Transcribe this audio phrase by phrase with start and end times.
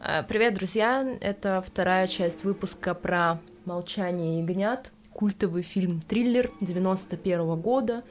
[0.00, 1.04] Э, привет, друзья!
[1.20, 8.04] Это вторая часть выпуска про «Молчание ягнят», культовый фильм-триллер 91 года,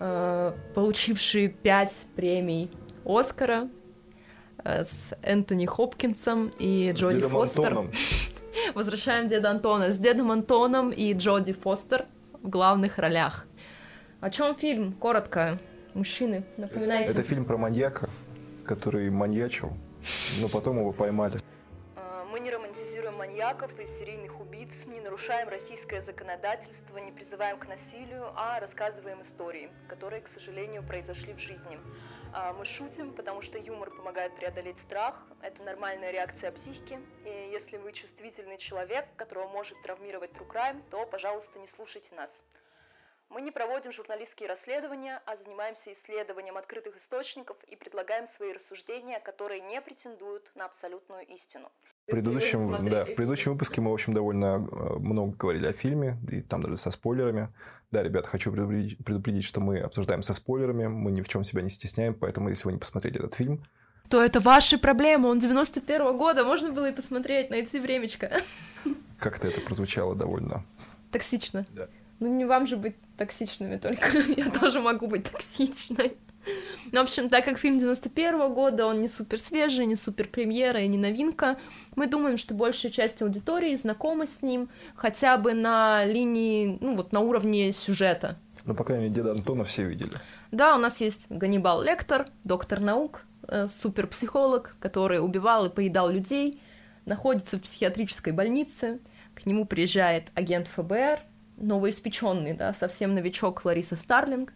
[0.00, 2.68] э, получивший пять премий
[3.04, 3.68] Оскара
[4.64, 7.66] э, с Энтони Хопкинсом и С Джоди дедом Фостер.
[7.66, 7.92] Антоном.
[8.74, 12.06] Возвращаем деда Антона с дедом Антоном и Джоди Фостер
[12.42, 13.46] в главных ролях.
[14.20, 14.92] О чем фильм?
[14.94, 15.60] Коротко.
[15.94, 17.12] Мужчины, напоминайте.
[17.12, 18.10] Это фильм про маньяка,
[18.64, 19.76] который маньячил,
[20.40, 21.38] но потом его поймали.
[21.96, 27.66] А, Мы не романтизируем маньяков и серийных убийц, не нарушаем российское законодательство, не призываем к
[27.68, 31.78] насилию, а рассказываем истории, которые, к сожалению, произошли в жизни.
[32.32, 37.76] А, Мы шутим, потому что юмор помогает преодолеть страх, это нормальная реакция психики, и если
[37.76, 42.30] вы чувствительный человек, которого может травмировать true crime, то, пожалуйста, не слушайте нас.
[43.30, 49.60] Мы не проводим журналистские расследования, а занимаемся исследованием открытых источников и предлагаем свои рассуждения, которые
[49.60, 51.70] не претендуют на абсолютную истину.
[52.06, 56.18] В предыдущем, да, в предыдущем выпуске мы, в общем, довольно э, много говорили о фильме,
[56.30, 57.48] и там даже со спойлерами.
[57.90, 61.62] Да, ребят, хочу предупредить, предупредить, что мы обсуждаем со спойлерами, мы ни в чем себя
[61.62, 63.64] не стесняем, поэтому если вы не посмотрели этот фильм,
[64.10, 68.30] То это ваши проблемы, он 91 года, можно было и посмотреть, найти времечко.
[69.18, 70.64] как-то это прозвучало довольно...
[71.10, 71.64] Токсично.
[71.70, 71.88] Да.
[72.20, 76.16] Ну не вам же быть токсичными только, я тоже могу быть токсичной.
[76.92, 80.80] Ну, в общем, так как фильм 91 года, он не супер свежий, не супер премьера
[80.80, 81.58] и не новинка,
[81.96, 87.12] мы думаем, что большая часть аудитории знакома с ним хотя бы на линии, ну вот
[87.12, 88.36] на уровне сюжета.
[88.64, 90.12] Ну, по крайней мере, деда Антона все видели.
[90.50, 96.60] Да, у нас есть Ганнибал Лектор, доктор наук, э, суперпсихолог, который убивал и поедал людей,
[97.04, 99.00] находится в психиатрической больнице,
[99.34, 101.20] к нему приезжает агент ФБР,
[101.56, 104.52] новоиспеченный, да, совсем новичок Лариса Старлинг,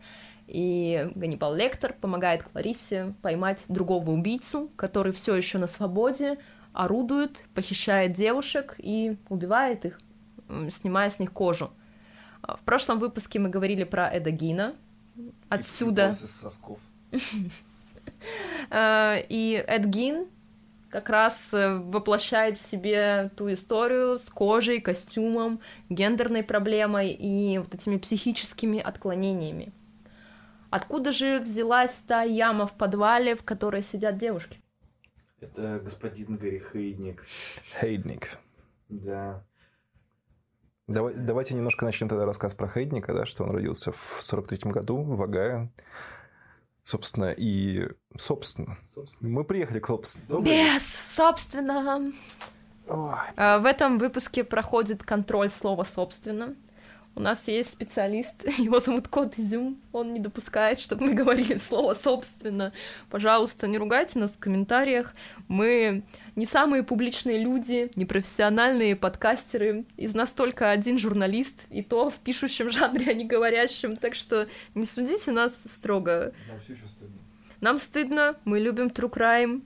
[0.46, 6.38] и Ганнибал Лектор помогает Кларисе поймать другого убийцу, который все еще на свободе,
[6.72, 10.00] орудует, похищает девушек и убивает их,
[10.70, 11.70] снимая с них кожу.
[12.42, 14.74] А, В прошлом выпуске мы говорили про Эда Гина.
[15.48, 16.16] Отсюда
[18.70, 20.28] Э, И Эд Гин
[20.90, 27.74] как раз э, воплощает в себе ту историю с кожей, костюмом, гендерной проблемой и вот
[27.74, 29.72] этими психическими отклонениями.
[30.70, 34.60] Откуда же взялась та яма в подвале, в которой сидят девушки?
[35.40, 37.24] Это господин Гарри Хейдник.
[37.80, 38.38] Хейдник.
[38.88, 39.44] Да.
[40.86, 45.02] Давай- давайте немножко начнем тогда рассказ про Хейдника, да, что он родился в 43 году
[45.02, 45.70] в Огайо.
[46.82, 47.86] Собственно, и...
[48.18, 48.76] Собственно.
[48.94, 49.30] Собственно.
[49.30, 50.40] Мы приехали к собственно.
[50.40, 52.12] Без, собственно.
[52.88, 53.14] Ой.
[53.36, 56.54] А, В этом выпуске проходит контроль слова «собственно».
[57.14, 61.94] У нас есть специалист, его зовут Кот Изюм, он не допускает, чтобы мы говорили слово
[61.94, 62.72] «собственно».
[63.10, 65.14] Пожалуйста, не ругайте нас в комментариях.
[65.48, 66.04] Мы
[66.36, 69.84] не самые публичные люди, не профессиональные подкастеры.
[69.96, 73.96] Из нас только один журналист, и то в пишущем жанре, а не говорящем.
[73.96, 76.32] Так что не судите нас строго.
[76.48, 77.17] Нам все еще стыдно.
[77.60, 79.62] Нам стыдно, мы любим true crime,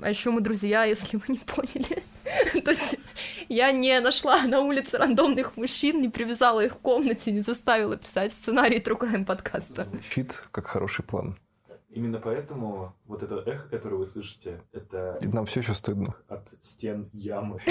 [0.00, 2.02] а еще мы друзья, если вы не поняли.
[2.64, 2.96] То есть
[3.48, 8.32] я не нашла на улице рандомных мужчин, не привязала их в комнате, не заставила писать
[8.32, 9.84] сценарий true crime подкаста.
[9.90, 11.36] Звучит как хороший план.
[11.90, 16.14] Именно поэтому вот это эхо, которое вы слышите, это И нам все еще стыдно.
[16.28, 17.60] от стен ямы.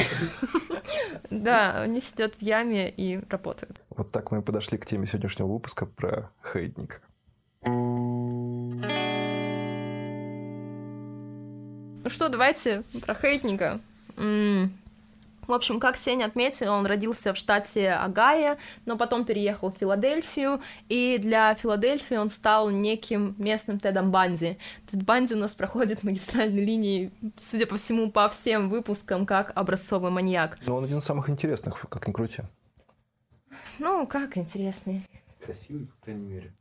[1.29, 3.81] Да, они сидят в яме и работают.
[3.89, 6.99] Вот так мы и подошли к теме сегодняшнего выпуска про Хейдника.
[12.03, 13.79] Ну что, давайте про хейтника.
[14.17, 14.73] М,
[15.47, 20.61] В общем, как Сеня отметил, он родился в штате Огайо, но потом переехал в Филадельфию,
[20.87, 24.57] и для Филадельфии он стал неким местным Тедом Банди.
[24.89, 30.11] Тед Банди у нас проходит магистральной линии, судя по всему, по всем выпускам, как образцовый
[30.11, 30.57] маньяк.
[30.65, 32.43] Но он один из самых интересных, как ни крути.
[33.79, 35.01] Ну, как интересный.
[35.43, 36.53] Красивый, по крайней мере.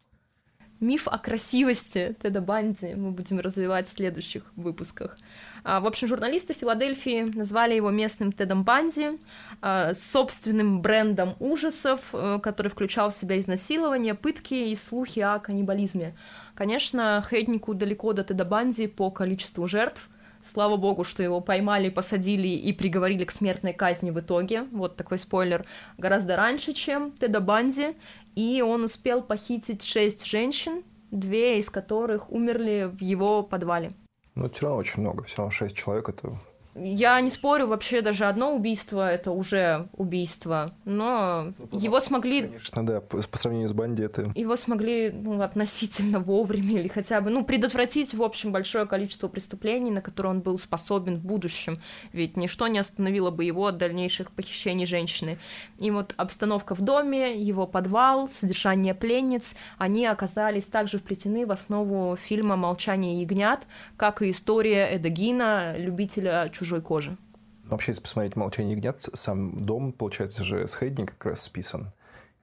[0.81, 5.19] Миф о красивости Теда Банди мы будем развивать в следующих выпусках.
[5.63, 9.19] А, В общем, журналисты Филадельфии назвали его местным Тедом Банди
[9.61, 16.17] а, собственным брендом ужасов, э, который включал в себя изнасилования, пытки и слухи о каннибализме.
[16.55, 20.09] Конечно, Хейднику далеко до Теда Банди по количеству жертв.
[20.43, 24.63] Слава богу, что его поймали, посадили и приговорили к смертной казни в итоге.
[24.73, 25.67] Вот такой спойлер.
[25.99, 27.95] Гораздо раньше, чем Теда Банди.
[28.35, 33.93] И он успел похитить шесть женщин, две из которых умерли в его подвале.
[34.35, 35.25] Но все равно очень много.
[35.25, 36.33] Все равно 6 человек это
[36.75, 42.43] Я не спорю, вообще даже одно убийство это уже убийство, но ну, его смогли...
[42.43, 44.31] Конечно, да, по, по сравнению с Банди это...
[44.37, 49.91] Его смогли ну, относительно вовремя или хотя бы, ну, предотвратить, в общем, большое количество преступлений,
[49.91, 51.79] на которые он был способен в будущем,
[52.13, 55.39] ведь ничто не остановило бы его от дальнейших похищений женщины.
[55.79, 62.17] И вот обстановка в доме, его подвал, содержание пленниц, они оказались также вплетены в основу
[62.17, 67.17] фильма «Молчание ягнят», как и история Эдегина, любителя чужой кожи.
[67.65, 71.93] Вообще, если посмотреть «Молчание ягнят», сам дом, получается же, с Хейдни как раз списан.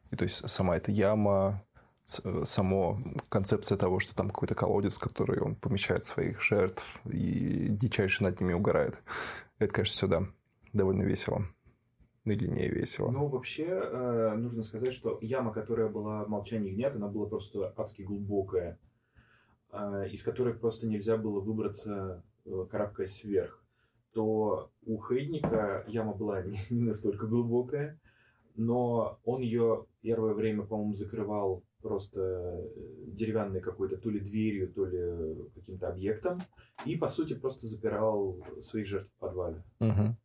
[0.09, 1.63] И то есть сама эта яма,
[2.05, 2.97] само
[3.29, 8.39] концепция того, что там какой-то колодец, в который он помещает своих жертв и дичайше над
[8.39, 9.03] ними угорает.
[9.59, 10.23] Это, конечно, сюда
[10.73, 11.43] довольно весело.
[12.25, 13.11] Или не весело.
[13.11, 17.73] Ну, вообще, э, нужно сказать, что яма, которая была в «Молчании ягнят», она была просто
[17.77, 18.79] адски глубокая,
[19.71, 23.66] э, из которой просто нельзя было выбраться, э, карабкаясь вверх
[24.17, 27.99] то у Хейдника яма была не, не настолько глубокая,
[28.55, 32.67] но он ее первое время, по-моему, закрывал просто э,
[33.09, 36.41] деревянной какой-то то ли дверью, то ли каким-то объектом,
[36.83, 39.63] и, по сути, просто запирал своих жертв в подвале.
[39.81, 40.15] Угу.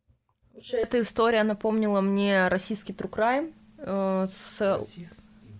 [0.73, 4.59] Эта история напомнила мне российский true crime э, с...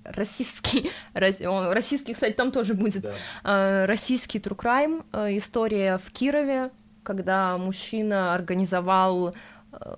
[0.06, 0.90] Российский?
[1.14, 3.04] Российский, российский, кстати, там тоже будет.
[3.04, 3.84] Да.
[3.84, 6.72] Э, российский true crime, э, история в Кирове,
[7.04, 9.34] когда мужчина организовал э,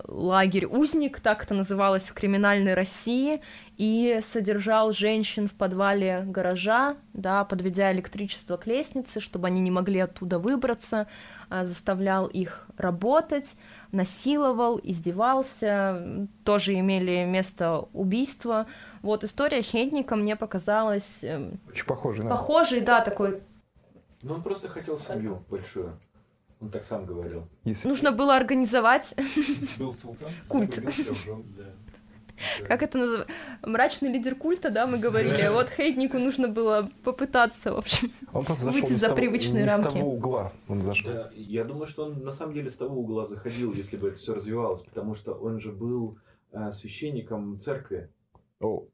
[0.07, 3.41] лагерь «Узник», так это называлось в криминальной России,
[3.77, 9.99] и содержал женщин в подвале гаража, да, подведя электричество к лестнице, чтобы они не могли
[9.99, 11.07] оттуда выбраться,
[11.49, 13.55] а заставлял их работать,
[13.91, 18.67] насиловал, издевался, тоже имели место убийства.
[19.01, 21.23] Вот история Хедника мне показалась...
[21.23, 22.29] Эм, Очень похожей, да.
[22.29, 23.41] Похожей, да, такой...
[24.21, 25.97] Ну, он просто хотел семью большую.
[26.61, 27.47] Он так сам говорил.
[27.63, 27.87] Если...
[27.87, 29.13] Нужно было организовать
[29.77, 30.79] Был султан, культ.
[32.67, 33.33] Как это называется?
[33.63, 35.41] Мрачный лидер культа, да, мы говорили.
[35.41, 39.69] А вот Хейтнику нужно было попытаться, в общем, он просто выйти за того, привычные не
[39.69, 39.89] рамки.
[39.89, 41.11] с того угла он зашел.
[41.11, 44.17] Да, я думаю, что он на самом деле с того угла заходил, если бы это
[44.17, 46.17] все развивалось, потому что он же был
[46.51, 48.09] э, священником церкви.
[48.59, 48.85] О.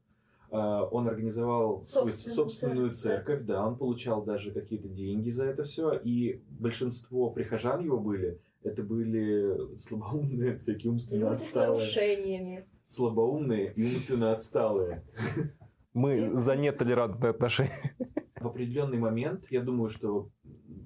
[0.52, 5.64] А, он организовал собственную, свою собственную церковь, да, он получал даже какие-то деньги за это
[5.64, 11.80] все, и большинство прихожан его были, это были слабоумные, всякие умственно Люди отсталые.
[11.80, 12.66] с нарушениями.
[12.84, 15.02] Слабоумные и умственно отсталые.
[15.94, 17.96] Мы за нетолерантные отношения.
[18.38, 20.28] В определенный момент, я думаю, что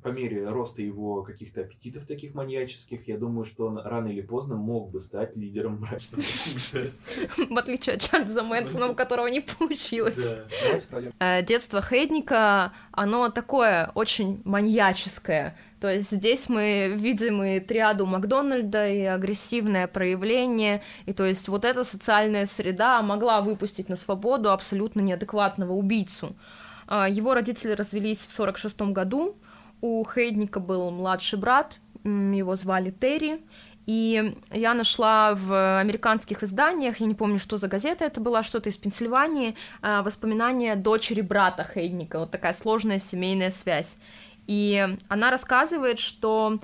[0.06, 4.54] по мере роста его каких-то аппетитов таких маньяческих, я думаю, что он рано или поздно
[4.54, 6.22] мог бы стать лидером мрачного.
[7.50, 10.36] В отличие от Чарльза Мэнсона, у которого не получилось.
[11.18, 15.56] Э, детство Хейдника, оно такое очень маньяческое.
[15.80, 21.64] То есть здесь мы видим и триаду Макдональда, и агрессивное проявление, и то есть вот
[21.64, 26.36] эта социальная среда могла выпустить на свободу абсолютно неадекватного убийцу.
[26.86, 29.36] А, его родители развелись в 1946 году,
[29.80, 33.40] у Хейдника был младший брат, его звали Терри,
[33.86, 38.68] и я нашла в американских изданиях, я не помню, что за газета это была, что-то
[38.68, 43.98] из Пенсильвании, а, воспоминания дочери брата Хейдника, вот такая сложная семейная связь.
[44.48, 46.58] И она рассказывает, что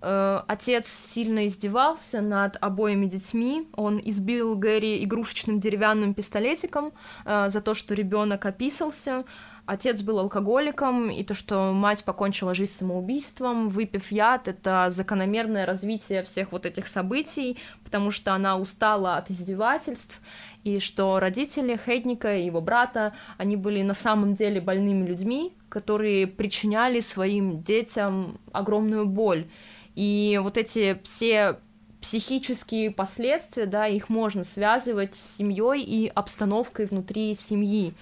[0.00, 3.68] э, отец сильно издевался над обоими детьми.
[3.74, 6.92] Он избил Гэри игрушечным деревянным пистолетиком
[7.24, 9.24] э, за то, что ребенок описался
[9.68, 16.22] отец был алкоголиком, и то, что мать покончила жизнь самоубийством, выпив яд, это закономерное развитие
[16.22, 20.20] всех вот этих событий, потому что она устала от издевательств,
[20.64, 26.26] и что родители Хедника и его брата, они были на самом деле больными людьми, которые
[26.26, 29.46] причиняли своим детям огромную боль.
[29.94, 31.58] И вот эти все
[32.00, 37.92] психические последствия, да, их можно связывать с семьей и обстановкой внутри семьи.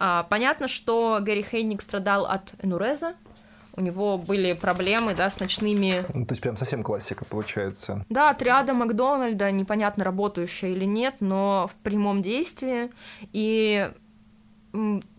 [0.00, 3.14] А, понятно, что Гэри Хейник страдал от энуреза,
[3.76, 6.04] у него были проблемы, да, с ночными...
[6.12, 8.04] Ну, то есть прям совсем классика получается.
[8.08, 12.90] Да, триада Макдональда, непонятно, работающая или нет, но в прямом действии.
[13.32, 13.90] И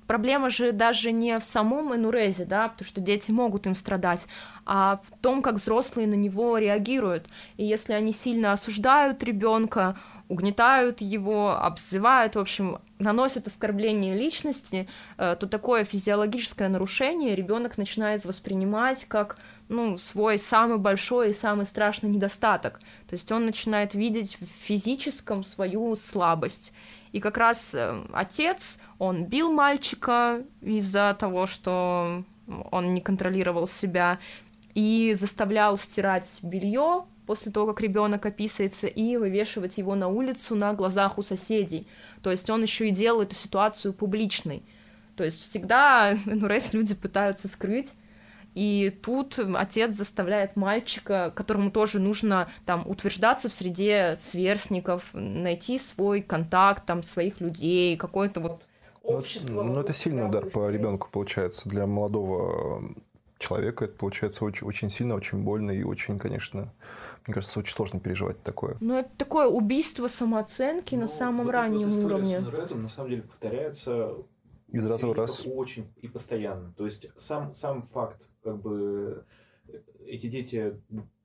[0.08, 4.28] проблема же даже не в самом энурезе, да, потому что дети могут им страдать,
[4.66, 7.28] а в том, как взрослые на него реагируют.
[7.56, 9.96] И если они сильно осуждают ребенка,
[10.32, 18.24] угнетают его, обзывают, в общем, наносят оскорбление личности, э, то такое физиологическое нарушение ребенок начинает
[18.24, 22.80] воспринимать как ну, свой самый большой и самый страшный недостаток.
[23.10, 26.74] То есть он начинает видеть в физическом свою слабость.
[27.12, 32.24] И как раз э, отец, он бил мальчика из-за того, что
[32.72, 34.18] он не контролировал себя,
[34.74, 40.74] и заставлял стирать белье после того, как ребенок описывается, и вывешивать его на улицу на
[40.74, 41.88] глазах у соседей.
[42.22, 44.64] То есть он еще и делал эту ситуацию публичной.
[45.16, 47.90] То есть всегда НРС люди пытаются скрыть,
[48.54, 56.22] и тут отец заставляет мальчика, которому тоже нужно там утверждаться в среде сверстников, найти свой
[56.22, 58.64] контакт, там, своих людей, какое-то вот
[59.04, 59.64] ну, общество.
[59.64, 62.84] Ну, это сильный удар по ребенку получается для молодого
[63.42, 63.86] человека.
[63.86, 66.74] Это получается очень, очень сильно, очень больно и очень, конечно,
[67.26, 68.78] мне кажется, очень сложно переживать такое.
[68.80, 72.40] Ну, это такое убийство самооценки ну, на самом вот раннем вот уровне.
[72.40, 74.14] С Нурезом, на самом деле повторяется
[74.70, 75.46] из раза в раз.
[75.46, 76.74] Очень и постоянно.
[76.78, 79.26] То есть сам, сам факт, как бы
[80.06, 80.80] эти дети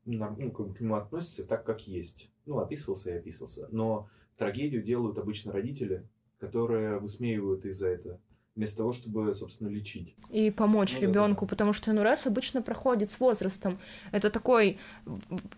[0.04, 2.30] ну, как бы к нему относятся так, как есть.
[2.46, 3.68] Ну, описывался и описывался.
[3.70, 6.08] Но трагедию делают обычно родители,
[6.38, 8.20] которые высмеивают из-за этого
[8.56, 10.14] вместо того, чтобы, собственно, лечить.
[10.30, 11.50] И помочь ну, ребенку, да, да.
[11.50, 13.78] потому что НРС обычно проходит с возрастом.
[14.12, 14.78] Это такой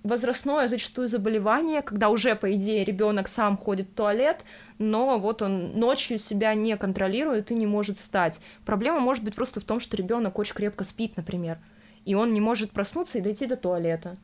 [0.03, 4.45] возрастное зачастую заболевание, когда уже, по идее, ребенок сам ходит в туалет,
[4.79, 8.41] но вот он ночью себя не контролирует и не может встать.
[8.67, 11.59] Проблема может быть просто в том, что ребенок очень крепко спит, например,
[12.05, 14.17] и он не может проснуться и дойти до туалета.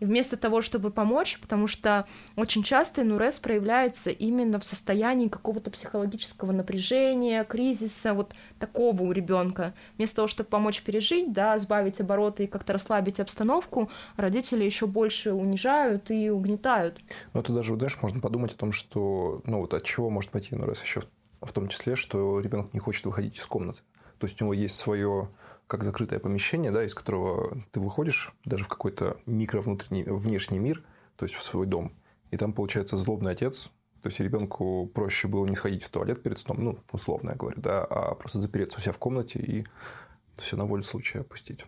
[0.00, 5.70] И вместо того, чтобы помочь, потому что очень часто НУРЕС проявляется именно в состоянии какого-то
[5.70, 9.74] психологического напряжения, кризиса, вот такого у ребенка.
[9.96, 15.32] Вместо того, чтобы помочь пережить, да, сбавить обороты и как-то расслабить обстановку, родители еще больше
[15.32, 17.00] унижают и угнетают.
[17.32, 20.54] Ну, это даже, знаешь, можно подумать о том, что, ну, вот от чего может пойти
[20.54, 21.02] НУРЕС еще
[21.40, 23.80] в том числе, что ребенок не хочет выходить из комнаты.
[24.18, 25.28] То есть у него есть свое
[25.66, 30.82] как закрытое помещение, да, из которого ты выходишь даже в какой-то микро внутренний, внешний мир,
[31.16, 31.92] то есть в свой дом,
[32.30, 33.70] и там получается злобный отец,
[34.02, 37.60] то есть ребенку проще было не сходить в туалет перед сном, ну, условно я говорю,
[37.60, 39.66] да, а просто запереться у себя в комнате и
[40.36, 41.64] все на волю случая опустить.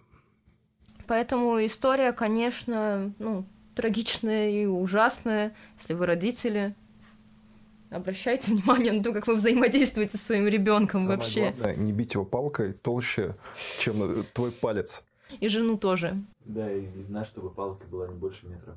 [1.06, 6.74] Поэтому история, конечно, ну, трагичная и ужасная, если вы родители,
[7.96, 11.52] Обращайте внимание на то, как вы взаимодействуете со своим ребенком Самое вообще.
[11.52, 13.34] Главное, не бить его палкой толще,
[13.80, 15.04] чем твой палец.
[15.40, 16.16] И жену тоже.
[16.44, 18.76] Да, и видно, чтобы палка была не больше метра.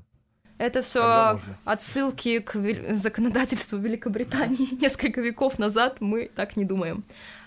[0.58, 2.56] Это все отсылки к
[2.94, 6.02] законодательству Великобритании несколько веков назад.
[6.02, 7.04] Мы так не думаем.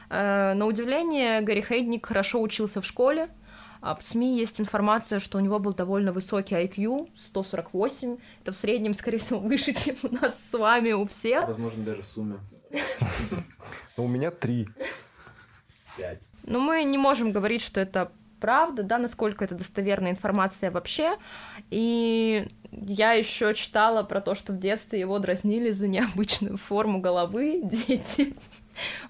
[0.08, 3.28] Э, на удивление, Гарри Хейдник хорошо учился в школе,
[3.82, 8.16] в СМИ есть информация, что у него был довольно высокий IQ, 148.
[8.42, 11.46] Это в среднем, скорее всего, выше, чем у нас с вами у всех.
[11.46, 12.38] Возможно, даже в сумме.
[13.96, 14.68] У меня три.
[15.98, 16.28] Пять.
[16.44, 21.16] Но мы не можем говорить, что это правда, да, насколько это достоверная информация вообще.
[21.70, 27.60] И я еще читала про то, что в детстве его дразнили за необычную форму головы
[27.64, 28.34] дети.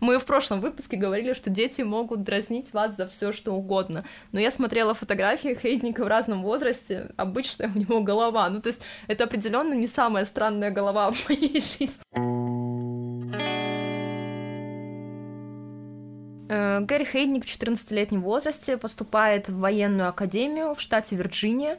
[0.00, 4.04] Мы в прошлом выпуске говорили, что дети могут дразнить вас за все, что угодно.
[4.32, 7.10] Но я смотрела фотографии Хейдника в разном возрасте.
[7.16, 8.48] Обычная у него голова.
[8.48, 12.02] Ну, то есть это определенно не самая странная голова в моей жизни.
[16.52, 21.78] Э, Гэри Хейдник в 14-летнем возрасте поступает в военную академию в штате Вирджиния.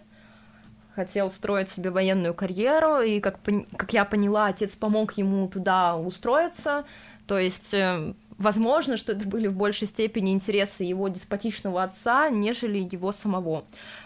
[0.95, 3.39] Хотел строить себе военную карьеру, и, как,
[3.77, 6.85] как я поняла, отец помог ему туда устроиться,
[7.27, 12.79] то есть э, возможно, что это были в большей степени интересы его деспотичного отца, нежели
[12.79, 13.65] его самого.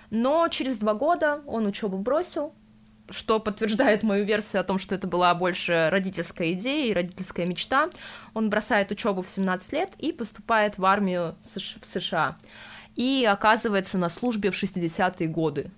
[0.10, 2.54] Но через два года он учебу бросил,
[3.10, 7.90] что подтверждает мою версию о том, что это была больше родительская идея и родительская мечта.
[8.34, 12.38] Он бросает учебу в 17 лет и поступает в армию в США.
[12.96, 15.72] И оказывается на службе в 60-е годы.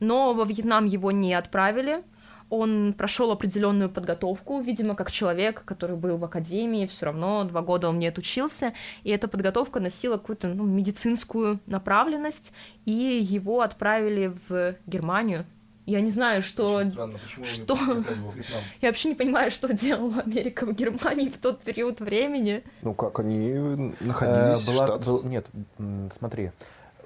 [0.00, 2.02] Но во Вьетнам его не отправили,
[2.50, 7.88] он прошел определенную подготовку, видимо, как человек, который был в академии, все равно два года
[7.88, 8.72] он не отучился,
[9.02, 12.52] и эта подготовка носила какую-то ну, медицинскую направленность,
[12.84, 15.44] и его отправили в Германию.
[15.86, 16.82] Я не знаю, что...
[16.82, 17.76] странно, почему что...
[18.80, 22.64] Я вообще не понимаю, что делала Америка в Германии в тот период времени.
[22.82, 23.54] Ну как, они
[24.00, 24.68] находились...
[24.68, 25.04] Э, была, штат...
[25.04, 25.46] был, нет,
[26.12, 26.50] смотри,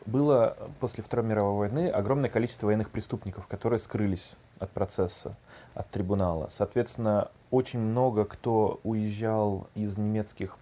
[0.07, 5.37] было после Второй мировой войны огромное количество военных преступников, которые скрылись от процесса,
[5.75, 6.49] от трибунала.
[6.53, 10.57] Соответственно, очень много кто уезжал из немецких,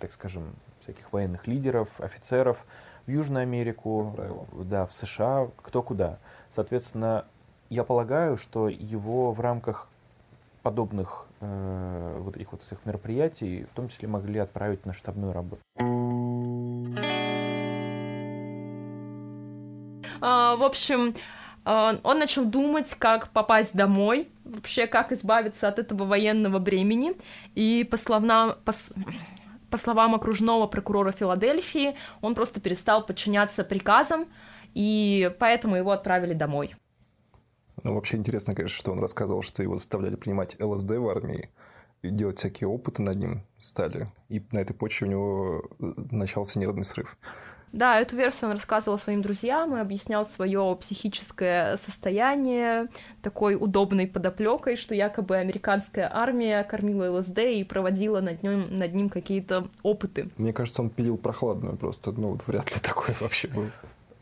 [0.00, 2.66] так скажем, всяких военных лидеров, офицеров
[3.06, 4.16] в Южную Америку,
[4.64, 6.18] да, в США, кто куда.
[6.50, 7.24] Соответственно,
[7.70, 9.88] я полагаю, что его в рамках
[10.62, 15.62] подобных э, вот этих вот всех мероприятий в том числе могли отправить на штабную работу.
[20.20, 21.14] А, в общем,
[21.68, 27.12] он начал думать, как попасть домой, вообще как избавиться от этого военного бремени.
[27.54, 28.72] И по словам, по,
[29.70, 34.26] по словам окружного прокурора Филадельфии, он просто перестал подчиняться приказам,
[34.72, 36.74] и поэтому его отправили домой.
[37.84, 41.50] Ну, вообще интересно, конечно, что он рассказывал, что его заставляли принимать ЛСД в армии,
[42.02, 44.08] и делать всякие опыты над ним стали.
[44.28, 47.18] И на этой почве у него э, начался нервный срыв.
[47.72, 52.88] Да, эту версию он рассказывал своим друзьям и объяснял свое психическое состояние
[53.22, 59.10] такой удобной подоплекой, что якобы американская армия кормила ЛСД и проводила над ним, над ним
[59.10, 60.30] какие-то опыты.
[60.36, 63.66] Мне кажется, он пилил прохладную просто, ну, вот вряд ли такое вообще было.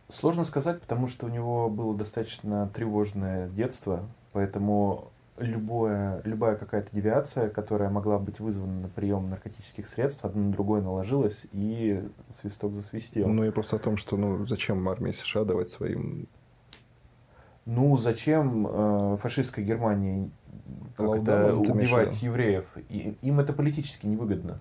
[0.08, 7.48] Сложно сказать, потому что у него было достаточно тревожное детство, поэтому любое, любая какая-то девиация,
[7.48, 12.02] которая могла быть вызвана на прием наркотических средств, одно на другое наложилось, и
[12.34, 13.28] свисток засвистел.
[13.28, 16.26] Ну, и просто о том, что ну, зачем армии США давать своим...
[17.64, 20.30] Ну, зачем э, фашистской Германии
[20.98, 22.64] это, убивать евреев?
[22.88, 24.60] И, им это политически невыгодно.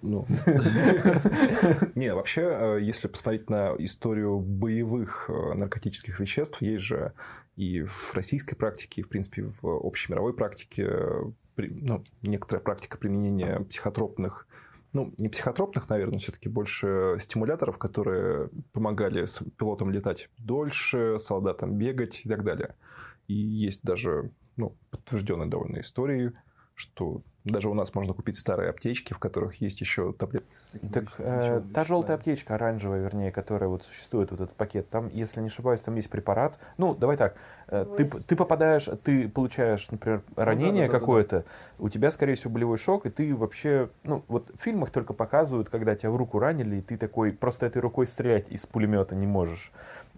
[0.00, 0.26] Ну.
[1.96, 7.12] Не, вообще, э, если посмотреть на историю боевых э, наркотических веществ, есть же
[7.58, 11.22] и в российской практике, и, в принципе, в общемировой практике э,
[11.56, 14.46] ну, некоторая практика применения психотропных
[14.92, 19.26] ну, не психотропных, наверное, все-таки больше стимуляторов, которые помогали
[19.58, 22.76] пилотам летать дольше, солдатам бегать и так далее.
[23.26, 26.32] И есть даже ну, подтвержденные довольно истории,
[26.74, 30.48] что даже у нас можно купить старые аптечки, в которых есть еще таблетки.
[30.92, 35.40] Так э, та желтая аптечка, оранжевая, вернее, которая вот существует, вот этот пакет, там, если
[35.40, 36.58] не ошибаюсь, там есть препарат.
[36.76, 37.36] Ну, давай так,
[37.68, 41.84] э, ты, ты попадаешь, ты получаешь, например, ранение ну, да, да, какое-то, да, да.
[41.84, 45.68] у тебя, скорее всего, болевой шок, и ты вообще, ну, вот в фильмах только показывают,
[45.68, 49.26] когда тебя в руку ранили, и ты такой, просто этой рукой стрелять из пулемета не
[49.26, 49.72] можешь.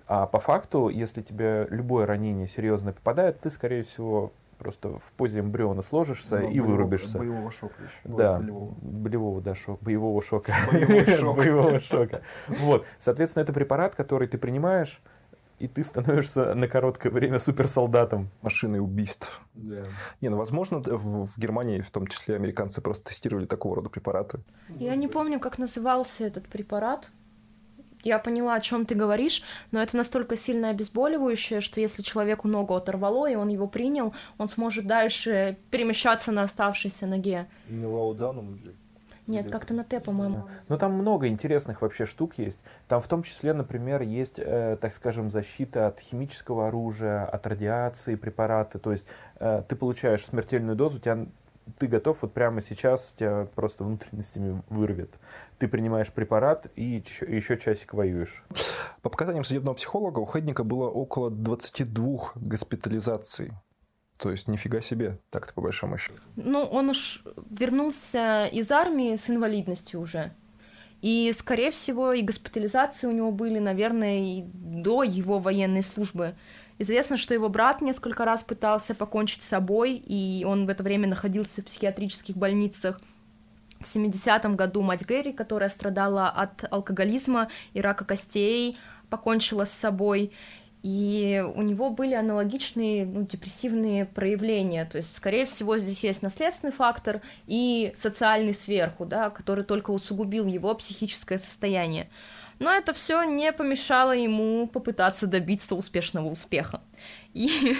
[0.07, 5.41] А по факту, если тебе любое ранение серьезно попадает, ты, скорее всего, просто в позе
[5.41, 7.19] эмбриона сложишься ну, и боевого, вырубишься.
[7.19, 8.17] Боевого шока еще.
[8.17, 10.53] Да, болевого, болевого да, шок, боевого шока.
[11.23, 12.21] Боевого шока.
[12.47, 15.03] Вот, соответственно, это препарат, который ты принимаешь,
[15.59, 18.29] и ты становишься на короткое время суперсолдатом.
[18.43, 19.41] Машиной убийств.
[19.55, 19.85] Да.
[20.21, 24.41] Не, ну, возможно, в, в Германии, в том числе, американцы просто тестировали такого рода препараты.
[24.69, 27.11] Я не помню, как назывался этот препарат
[28.03, 32.75] я поняла, о чем ты говоришь, но это настолько сильно обезболивающее, что если человеку ногу
[32.75, 37.47] оторвало, и он его принял, он сможет дальше перемещаться на оставшейся ноге.
[37.69, 38.75] Не лауданом или...
[39.31, 40.37] Нет, как-то на Т, по-моему.
[40.37, 42.59] Но ну, там много интересных вообще штук есть.
[42.89, 48.17] Там в том числе, например, есть, э, так скажем, защита от химического оружия, от радиации
[48.17, 48.79] препараты.
[48.79, 49.07] То есть
[49.39, 51.27] э, ты получаешь смертельную дозу, у тебя
[51.79, 55.19] ты готов вот прямо сейчас, тебя просто внутренностями вырвет.
[55.59, 58.43] Ты принимаешь препарат и еще часик воюешь.
[59.03, 63.53] По показаниям судебного психолога у Хедника было около 22 госпитализаций.
[64.19, 66.21] То есть нифига себе, так-то по большому счету.
[66.37, 70.35] Ну, он уж вернулся из армии с инвалидностью уже.
[71.01, 76.35] И, скорее всего, и госпитализации у него были, наверное, и до его военной службы.
[76.81, 81.07] Известно, что его брат несколько раз пытался покончить с собой, и он в это время
[81.09, 82.99] находился в психиатрических больницах.
[83.81, 88.79] В 70-м году мать Гэри, которая страдала от алкоголизма и рака костей,
[89.11, 90.33] покончила с собой.
[90.83, 94.87] И у него были аналогичные ну, депрессивные проявления.
[94.87, 100.47] То есть, скорее всего, здесь есть наследственный фактор и социальный сверху, да, который только усугубил
[100.47, 102.09] его психическое состояние.
[102.61, 106.83] Но это все не помешало ему попытаться добиться успешного успеха.
[107.33, 107.75] И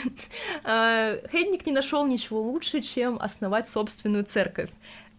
[0.65, 4.71] э, Хедник не нашел ничего лучше, чем основать собственную церковь.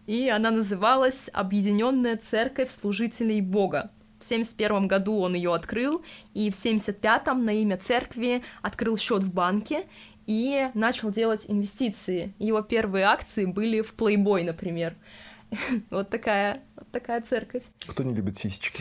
[0.08, 3.92] И она называлась Объединенная церковь служителей Бога.
[4.18, 9.32] В 71 году он ее открыл, и в 75-м на имя церкви открыл счет в
[9.32, 9.86] банке
[10.26, 12.34] и начал делать инвестиции.
[12.40, 14.96] Его первые акции были в Playboy, например.
[15.90, 17.62] Вот такая, вот такая церковь.
[17.86, 18.80] Кто не любит сисечки?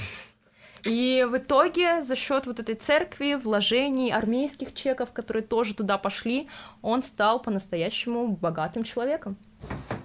[0.84, 6.48] И в итоге за счет вот этой церкви, вложений, армейских чеков, которые тоже туда пошли,
[6.82, 9.38] он стал по-настоящему богатым человеком.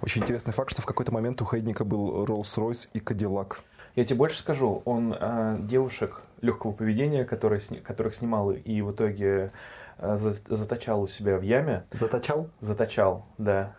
[0.01, 3.59] Очень интересный факт, что в какой-то момент у Хейдника был Rolls-Royce и Кадиллак.
[3.95, 9.51] Я тебе больше скажу, он э, девушек легкого поведения, которые, которых снимал и в итоге
[9.97, 11.83] э, за, заточал у себя в яме.
[11.91, 12.49] Заточал?
[12.59, 13.75] Заточал, да.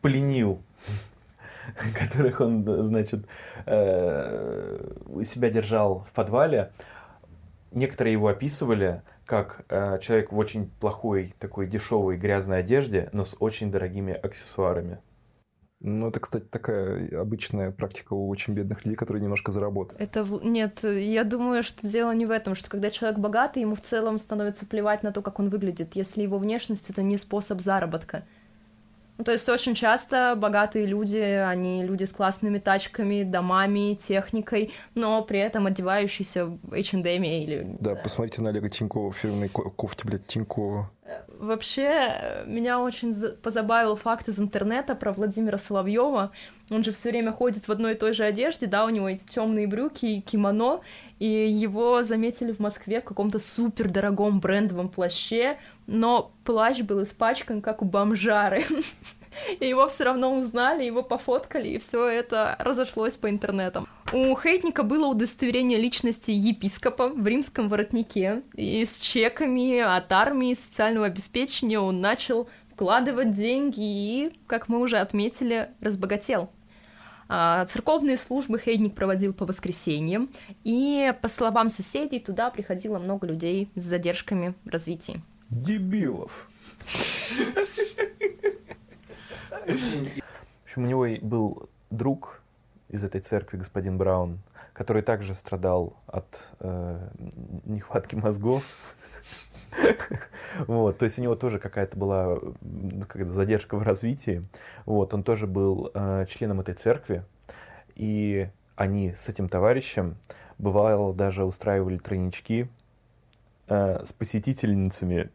[0.00, 0.60] Пленил
[1.98, 3.26] которых он, значит,
[3.66, 4.92] э,
[5.22, 6.72] себя держал в подвале.
[7.72, 13.36] Некоторые его описывали как э, человек в очень плохой, такой дешевой, грязной одежде, но с
[13.38, 14.98] очень дорогими аксессуарами.
[15.82, 20.00] Ну, это, кстати, такая обычная практика у очень бедных людей, которые немножко заработают.
[20.00, 23.80] Это нет, я думаю, что дело не в этом, что когда человек богатый, ему в
[23.80, 28.24] целом становится плевать на то, как он выглядит, если его внешность это не способ заработка.
[29.20, 35.20] Ну, то есть очень часто богатые люди, они люди с классными тачками, домами, техникой, но
[35.20, 37.76] при этом одевающиеся в H&M или...
[37.80, 40.90] Да, посмотрите на Олега Тинькова, фирменной кофте, блядь, Тинькова.
[41.28, 46.32] Вообще, меня очень позабавил факт из интернета про Владимира Соловьева.
[46.70, 49.26] Он же все время ходит в одной и той же одежде, да, у него эти
[49.26, 50.80] темные брюки и кимоно,
[51.18, 57.60] и его заметили в Москве в каком-то супер дорогом брендовом плаще, но плащ был испачкан,
[57.60, 58.64] как у бомжары.
[59.60, 63.86] И его все равно узнали, его пофоткали, и все это разошлось по интернетам.
[64.12, 71.06] У Хейтника было удостоверение личности епископа в римском воротнике, и с чеками от армии социального
[71.06, 76.50] обеспечения он начал вкладывать деньги и, как мы уже отметили, разбогател.
[77.28, 80.28] А, церковные службы Хейдник проводил по воскресеньям,
[80.64, 85.22] и, по словам соседей, туда приходило много людей с задержками в развитии.
[85.48, 86.48] Дебилов.
[89.66, 92.40] В общем, у него был друг
[92.88, 94.40] из этой церкви, господин Браун,
[94.72, 97.08] который также страдал от э,
[97.64, 98.94] нехватки мозгов.
[100.66, 102.38] Вот, то есть у него тоже какая-то была
[103.26, 104.44] задержка в развитии.
[104.84, 107.24] Вот, он тоже был э, членом этой церкви,
[107.94, 110.16] и они с этим товарищем
[110.58, 112.68] бывало даже устраивали тройнички
[113.68, 115.30] э, с посетительницами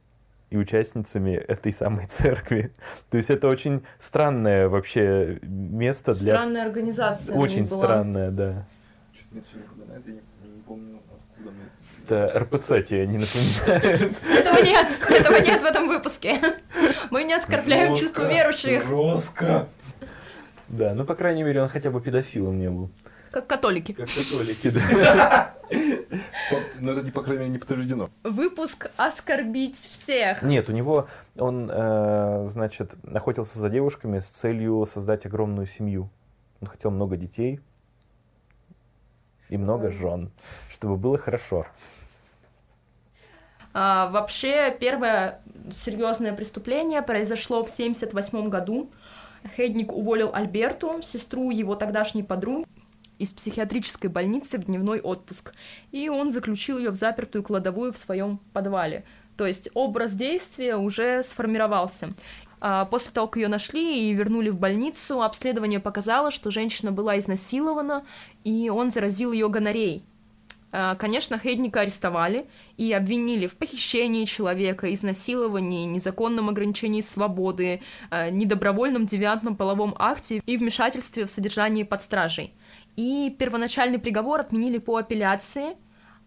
[0.49, 2.73] и участницами этой самой церкви.
[3.10, 6.34] То есть это очень странное вообще место для...
[6.34, 7.36] Странная организация.
[7.36, 8.65] Очень странная, да.
[12.05, 14.12] Это РПЦ тебе не напоминает.
[14.29, 16.39] Этого нет, этого нет в этом выпуске.
[17.10, 18.86] Мы не оскорбляем чувство верующих.
[18.86, 19.67] Жестко.
[20.67, 22.91] Да, ну, по крайней мере, он хотя бы педофилом не был.
[23.36, 23.91] Как католики.
[23.91, 25.56] Как католики, да.
[26.80, 28.10] Но это, по крайней мере, не подтверждено.
[28.24, 30.41] Выпуск «Оскорбить всех».
[30.41, 36.10] Нет, у него, он, э, значит, охотился за девушками с целью создать огромную семью.
[36.62, 37.60] Он хотел много детей
[39.50, 40.32] и много жен,
[40.69, 41.67] чтобы было хорошо.
[43.74, 45.41] А, вообще, первое
[45.74, 48.89] серьезное преступление произошло в 1978 году.
[49.58, 52.65] Хедник уволил Альберту, сестру его тогдашней подруги,
[53.19, 55.54] из психиатрической больницы в дневной отпуск,
[55.91, 59.04] и он заключил ее в запертую кладовую в своем подвале.
[59.38, 62.13] То есть образ действия уже сформировался.
[62.62, 67.19] А, после того, как ее нашли и вернули в больницу, обследование показало, что женщина была
[67.19, 68.06] изнасилована,
[68.43, 70.06] и он заразил ее гонореей.
[70.77, 79.05] А, конечно, Хейдника арестовали и обвинили в похищении человека, изнасиловании, незаконном ограничении свободы, а, недобровольном
[79.05, 82.53] девиантном половом акте и вмешательстве в содержание под стражей.
[82.97, 85.77] И первоначальный приговор отменили по апелляции,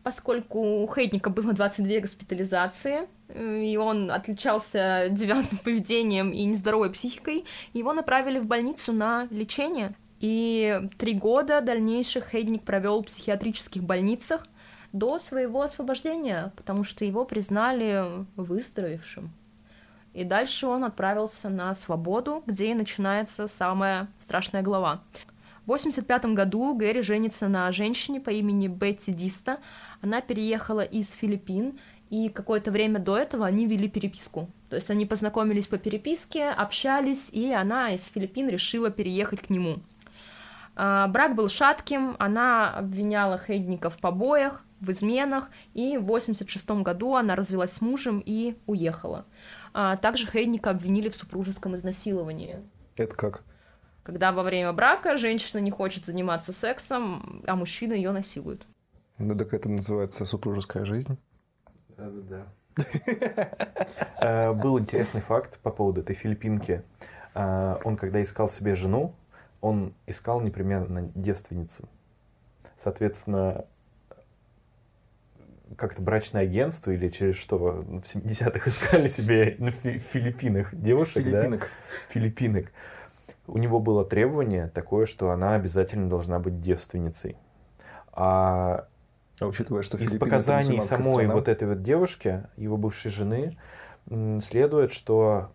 [0.02, 7.44] поскольку у Хейдника было 22 госпитализации, э, и он отличался девятым поведением и нездоровой психикой,
[7.74, 9.94] его направили в больницу на лечение.
[10.20, 14.46] И три года дальнейших Хейдник провел в психиатрических больницах
[14.92, 18.04] до своего освобождения, потому что его признали
[18.36, 19.30] выздоровевшим.
[20.14, 25.02] И дальше он отправился на свободу, где и начинается самая страшная глава.
[25.66, 29.58] В 1985 году Гэри женится на женщине по имени Бетти Диста.
[30.00, 31.78] Она переехала из Филиппин,
[32.08, 34.48] и какое-то время до этого они вели переписку.
[34.70, 39.80] То есть они познакомились по переписке, общались, и она из Филиппин решила переехать к нему.
[40.80, 47.16] А, брак был шатким, она обвиняла Хейдника в побоях, в изменах, и в 86 году
[47.16, 49.26] она развелась с мужем и уехала.
[49.74, 52.56] А, также Хейдника обвинили в супружеском изнасиловании.
[52.96, 53.42] Это как?
[54.08, 58.66] когда во время брака женщина не хочет заниматься сексом, а мужчина ее насилует.
[59.18, 61.18] Ну так это называется супружеская жизнь.
[61.98, 62.46] Да-да-да.
[64.20, 66.82] Э, был интересный факт по поводу этой филиппинки.
[67.34, 69.12] Э, он, когда искал себе жену,
[69.60, 71.88] он искал непременно девственницу.
[72.76, 73.64] Соответственно,
[75.76, 81.60] как-то брачное агентство или через что в 70-х искали себе на Филиппинах девушек, Филиппинок.
[81.60, 81.66] да?
[82.10, 82.72] Филиппинок
[83.48, 87.36] у него было требование такое, что она обязательно должна быть девственницей.
[88.12, 88.86] А,
[89.40, 91.34] а учитывая, что из показаний самой страна...
[91.34, 93.56] вот этой вот девушки, его бывшей жены,
[94.40, 95.50] следует, что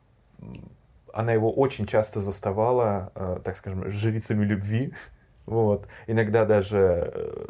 [1.13, 4.93] она его очень часто заставала, э, так скажем, жрицами любви.
[5.45, 5.87] Вот.
[6.07, 7.45] Иногда даже э,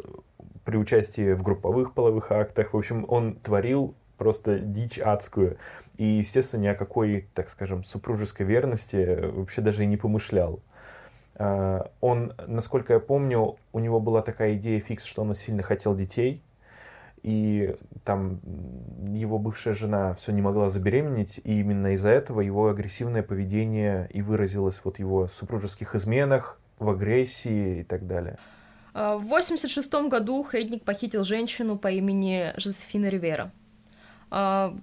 [0.64, 2.74] при участии в групповых половых актах.
[2.74, 5.58] В общем, он творил просто дичь адскую.
[5.96, 10.60] И, естественно, ни о какой, так скажем, супружеской верности вообще даже и не помышлял.
[11.36, 15.94] А, он, насколько я помню, у него была такая идея фикс, что он сильно хотел
[15.94, 16.42] детей.
[17.24, 18.38] И там
[19.14, 24.20] его бывшая жена все не могла забеременеть, и именно из-за этого его агрессивное поведение и
[24.20, 28.38] выразилось вот его супружеских изменах, в агрессии и так далее.
[28.92, 33.50] А, в 1986 году Хейдник похитил женщину по имени Жозефина Ривера
[34.30, 34.76] а,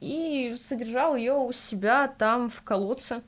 [0.00, 3.22] и содержал ее у себя там в колодце.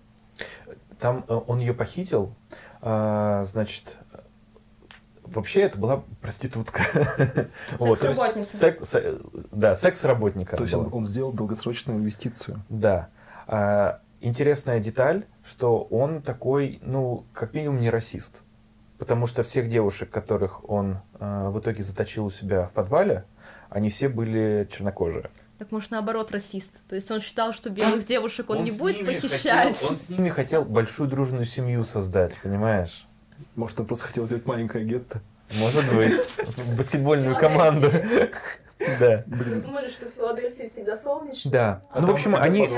[0.99, 2.35] Там э, он ее похитил,
[2.83, 3.99] а, значит,
[5.25, 6.83] вообще это была проститутка.
[7.79, 8.57] Секс-работница.
[8.57, 8.97] Секс,
[9.51, 10.57] да, секс-работника.
[10.57, 12.63] То есть он, он сделал долгосрочную инвестицию.
[12.69, 13.09] Да.
[13.47, 18.43] А, интересная деталь, что он такой, ну, как минимум не расист.
[18.99, 23.25] Потому что всех девушек, которых он а, в итоге заточил у себя в подвале,
[23.71, 25.31] они все были чернокожие.
[25.59, 26.73] Так может наоборот расист.
[26.89, 29.77] То есть он считал, что белых девушек он, он не будет похищать.
[29.77, 33.07] Хотел, он с ними хотел большую дружную семью создать, понимаешь?
[33.57, 35.21] Может, он просто хотел сделать маленькое гетто?
[35.59, 36.13] Может быть.
[36.77, 37.91] Баскетбольную команду.
[39.01, 39.23] Да.
[39.27, 39.55] Блин.
[39.55, 41.51] Вы думали, что в Филадельфии всегда солнечно?
[41.51, 41.83] Да.
[41.91, 42.69] А ну, в общем, они,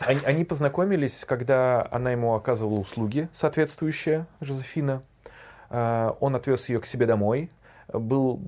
[0.00, 5.02] они, они познакомились, когда она ему оказывала услуги соответствующие, Жозефина.
[5.70, 7.50] А, он отвез ее к себе домой.
[7.88, 8.42] Был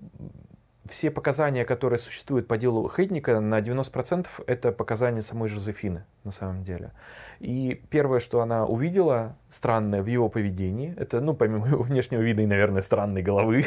[0.90, 6.64] все показания, которые существуют по делу Хейтника, на 90% это показания самой Жозефины, на самом
[6.64, 6.92] деле.
[7.40, 12.42] И первое, что она увидела странное в его поведении, это, ну, помимо его внешнего вида
[12.42, 13.66] и, наверное, странной головы,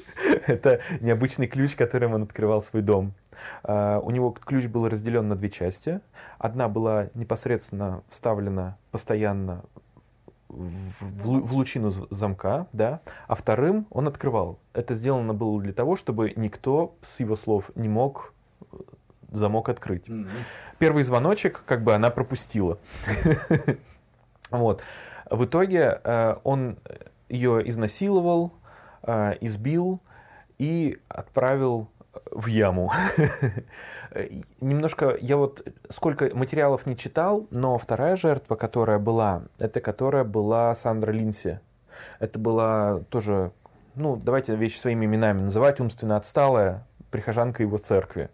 [0.46, 3.14] это необычный ключ, которым он открывал свой дом.
[3.62, 6.00] Uh, у него ключ был разделен на две части.
[6.38, 9.62] Одна была непосредственно вставлена постоянно
[10.50, 14.58] в, в лучину замка, да, а вторым он открывал.
[14.72, 18.76] Это сделано было для того, чтобы никто с его слов не мог э,
[19.30, 20.08] замок открыть.
[20.08, 20.28] Mm-hmm.
[20.78, 22.78] Первый звоночек, как бы она пропустила.
[24.50, 24.82] Вот.
[25.30, 26.76] В итоге э, он
[27.28, 28.52] ее изнасиловал,
[29.04, 30.00] э, избил
[30.58, 31.88] и отправил
[32.30, 32.92] в яму.
[34.60, 40.74] Немножко, я вот сколько материалов не читал, но вторая жертва, которая была, это которая была
[40.74, 41.60] Сандра Линси.
[42.18, 43.52] Это была тоже,
[43.94, 48.30] ну, давайте вещи своими именами называть, умственно отсталая прихожанка его церкви.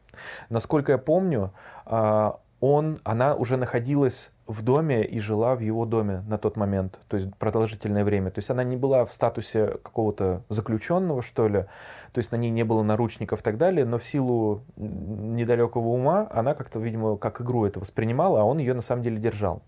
[0.48, 1.52] Насколько я помню,
[1.84, 7.00] а, он, она уже находилась в доме и жила в его доме на тот момент,
[7.08, 8.30] то есть продолжительное время.
[8.30, 11.66] То есть она не была в статусе какого-то заключенного, что ли,
[12.12, 16.28] то есть на ней не было наручников и так далее, но в силу недалекого ума
[16.30, 19.62] она как-то, видимо, как игру это воспринимала, а он ее на самом деле держал.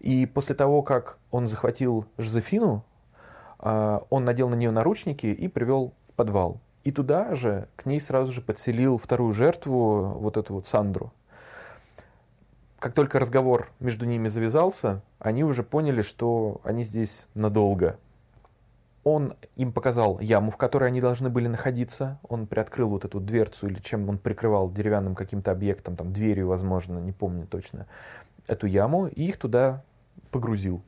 [0.00, 2.84] И после того, как он захватил Жозефину,
[3.58, 6.60] а, он надел на нее наручники и привел в подвал.
[6.84, 11.12] И туда же к ней сразу же подселил вторую жертву, вот эту вот Сандру
[12.82, 17.96] как только разговор между ними завязался, они уже поняли, что они здесь надолго.
[19.04, 22.18] Он им показал яму, в которой они должны были находиться.
[22.28, 26.98] Он приоткрыл вот эту дверцу или чем он прикрывал деревянным каким-то объектом, там дверью, возможно,
[26.98, 27.86] не помню точно,
[28.48, 29.84] эту яму, и их туда
[30.32, 30.82] погрузил.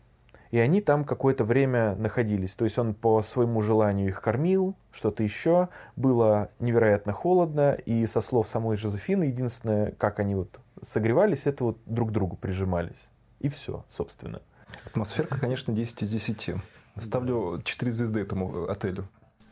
[0.51, 2.55] И они там какое-то время находились.
[2.55, 5.69] То есть он по своему желанию их кормил, что-то еще.
[5.95, 7.73] Было невероятно холодно.
[7.73, 12.37] И со слов самой Жозефины, единственное, как они вот согревались, это вот друг к другу
[12.37, 13.09] прижимались.
[13.41, 14.41] И все, собственно.
[14.87, 16.57] Атмосферка, конечно, 10 из 10.
[16.97, 19.07] Ставлю 4 звезды этому отелю.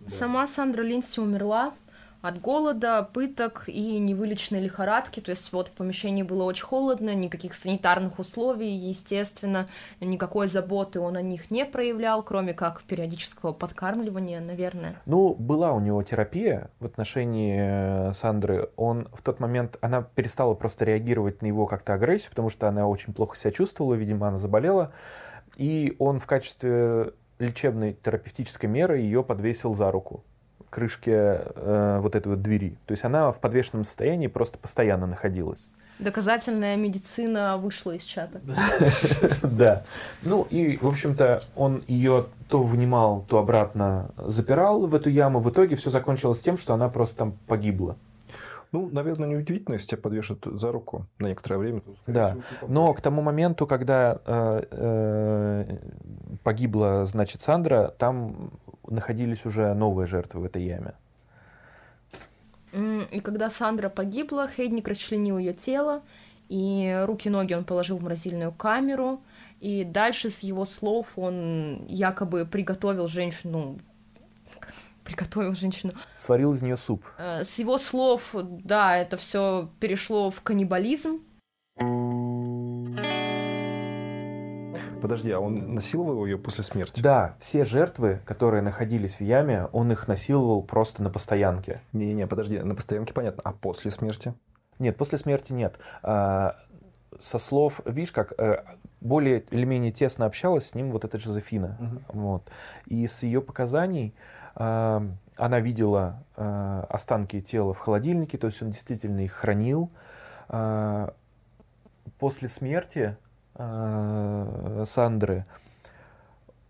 [0.06, 1.74] Сама Сандра Линси умерла
[2.22, 5.20] от голода, пыток и невылеченной лихорадки.
[5.20, 9.66] То есть вот в помещении было очень холодно, никаких санитарных условий, естественно,
[10.00, 14.96] никакой заботы он о них не проявлял, кроме как периодического подкармливания, наверное.
[15.04, 18.70] Ну, была у него терапия в отношении э, Сандры.
[18.76, 22.86] Он в тот момент, она перестала просто реагировать на его как-то агрессию, потому что она
[22.86, 24.92] очень плохо себя чувствовала, видимо, она заболела.
[25.56, 30.22] И он в качестве лечебной терапевтической меры ее подвесил за руку
[30.72, 32.76] крышке э, вот этой вот двери.
[32.86, 35.60] То есть она в подвешенном состоянии просто постоянно находилась.
[35.98, 38.40] Доказательная медицина вышла из чата.
[39.42, 39.84] Да.
[40.22, 45.40] Ну и, в общем-то, он ее то вынимал, то обратно запирал в эту яму.
[45.40, 47.96] В итоге все закончилось тем, что она просто там погибла.
[48.72, 51.82] Ну, наверное, неудивительно, если тебя подвешат за руку на некоторое время.
[52.06, 55.78] Да, но к тому моменту, когда э, э,
[56.42, 58.50] погибла, значит, Сандра, там
[58.86, 60.94] находились уже новые жертвы в этой яме.
[63.10, 66.02] И когда Сандра погибла, Хейдник расчленил ее тело,
[66.48, 69.20] и руки-ноги он положил в морозильную камеру,
[69.60, 73.78] и дальше с его слов он якобы приготовил женщину
[75.04, 75.92] приготовил женщину.
[76.16, 77.04] Сварил из нее суп.
[77.18, 81.20] Э, с его слов, да, это все перешло в каннибализм.
[85.02, 87.02] Подожди, а он насиловал ее после смерти?
[87.02, 91.80] Да, все жертвы, которые находились в яме, он их насиловал просто на постоянке.
[91.92, 94.32] Не-не-не, подожди, на постоянке понятно, а после смерти?
[94.78, 95.76] Нет, после смерти нет.
[96.04, 96.56] А,
[97.20, 98.62] со слов, видишь, как э,
[99.00, 101.76] более или менее тесно общалась с ним вот эта Жозефина.
[101.80, 102.20] Угу.
[102.20, 102.50] Вот.
[102.86, 104.14] И с ее показаний
[104.54, 109.90] а, она видела а, останки тела в холодильнике, то есть он действительно их хранил.
[112.18, 113.16] После смерти
[113.54, 115.46] Сандры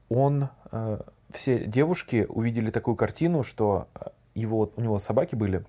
[0.08, 0.48] он,
[1.30, 3.88] все девушки увидели такую картину, что
[4.34, 5.64] его, у него собаки были,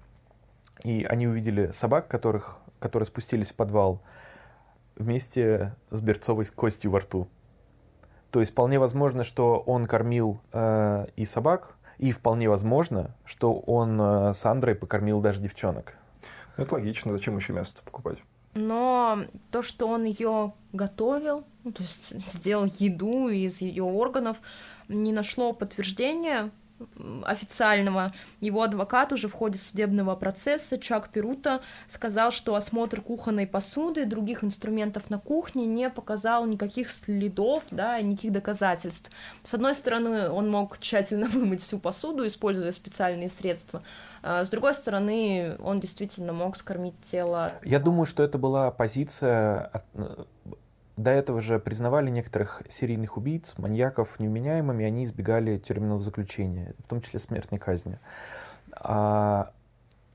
[0.83, 4.01] и они увидели собак, которых, которые спустились в подвал
[4.95, 7.27] вместе с берцовой костью во рту.
[8.31, 13.99] То есть вполне возможно, что он кормил э, и собак, и вполне возможно, что он
[14.01, 15.95] э, с Андрой покормил даже девчонок.
[16.57, 18.19] Это логично, зачем еще мясо покупать?
[18.55, 24.37] Но то, что он ее готовил, ну, то есть сделал еду из ее органов,
[24.87, 26.51] не нашло подтверждения
[27.23, 28.13] официального.
[28.39, 34.05] Его адвокат уже в ходе судебного процесса Чак Перута сказал, что осмотр кухонной посуды и
[34.05, 39.11] других инструментов на кухне не показал никаких следов, да, никаких доказательств.
[39.43, 43.83] С одной стороны, он мог тщательно вымыть всю посуду, используя специальные средства.
[44.21, 47.53] А с другой стороны, он действительно мог скормить тело.
[47.63, 49.71] Я думаю, что это была позиция
[50.97, 57.01] до этого же признавали некоторых серийных убийц, маньяков невменяемыми, они избегали тюремного заключения, в том
[57.01, 57.97] числе смертной казни.
[58.75, 59.51] А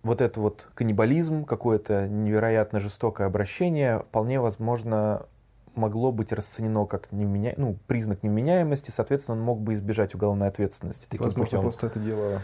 [0.03, 5.27] вот это вот каннибализм, какое-то невероятно жестокое обращение, вполне возможно,
[5.75, 7.55] могло быть расценено как невменя...
[7.57, 11.07] ну, признак невменяемости, соответственно, он мог бы избежать уголовной ответственности.
[11.09, 11.61] Таким возможно, путем.
[11.63, 12.43] просто это дело...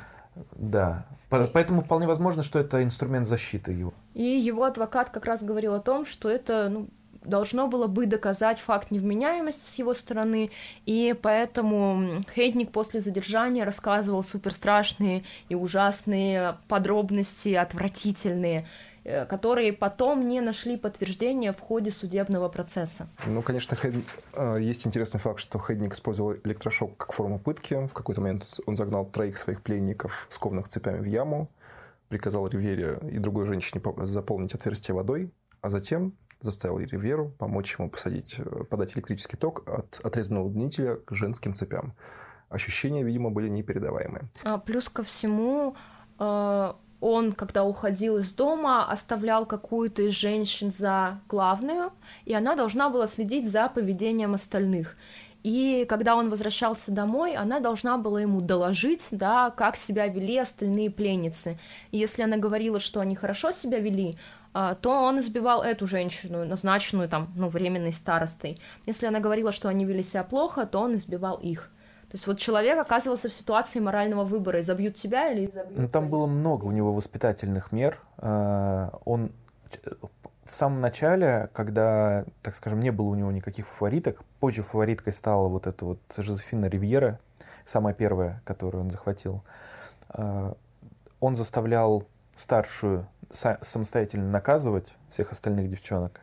[0.56, 1.06] Да.
[1.30, 1.46] И...
[1.52, 3.94] Поэтому вполне возможно, что это инструмент защиты его.
[4.14, 6.88] И его адвокат как раз говорил о том, что это ну,
[7.24, 10.50] должно было бы доказать факт невменяемости с его стороны,
[10.86, 18.68] и поэтому Хейтник после задержания рассказывал супер страшные и ужасные подробности, отвратительные,
[19.04, 23.08] э, которые потом не нашли подтверждения в ходе судебного процесса.
[23.26, 23.94] Ну, конечно, Хейд...
[24.34, 27.86] Э, есть интересный факт, что Хейдник использовал электрошок как форму пытки.
[27.86, 31.50] В какой-то момент он загнал троих своих пленников, скованных цепями, в яму,
[32.08, 38.36] приказал Ривере и другой женщине заполнить отверстие водой, а затем заставил Риверу помочь ему посадить,
[38.38, 41.94] э, подать электрический ток от отрезанного удлинителя к женским цепям.
[42.48, 44.28] Ощущения, видимо, были непередаваемые.
[44.44, 45.74] А, плюс ко всему,
[46.18, 51.90] э, он, когда уходил из дома, оставлял какую-то из женщин за главную,
[52.24, 54.96] и она должна была следить за поведением остальных.
[55.42, 60.90] И когда он возвращался домой, она должна была ему доложить, да, как себя вели остальные
[60.90, 61.58] пленницы.
[61.90, 64.18] И если она говорила, что они хорошо себя вели,
[64.54, 68.58] то он избивал эту женщину, назначенную там, ну, временной старостой.
[68.86, 71.70] Если она говорила, что они вели себя плохо, то он избивал их.
[72.14, 76.08] То есть вот человек оказывался в ситуации морального выбора, изобьют тебя или изобьют Ну, там
[76.08, 77.98] было много у него воспитательных мер.
[78.18, 79.32] А, он
[80.44, 85.48] в самом начале, когда, так скажем, не было у него никаких фавориток, позже фавориткой стала
[85.48, 87.18] вот эта вот Жозефина Ривьера,
[87.64, 89.42] самая первая, которую он захватил,
[90.10, 90.54] а,
[91.18, 92.04] он заставлял
[92.36, 96.20] старшую самостоятельно наказывать всех остальных девчонок.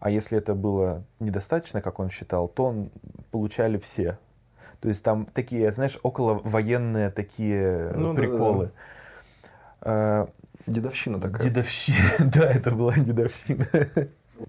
[0.00, 2.90] А если это было недостаточно, как он считал, то он
[3.30, 4.18] получали все.
[4.80, 8.66] То есть там такие, знаешь, около военные такие ну, приколы.
[8.66, 8.74] Да, да.
[9.80, 10.28] А,
[10.66, 11.42] дедовщина такая.
[11.42, 11.98] Дедовщина,
[12.32, 13.66] да, это была дедовщина.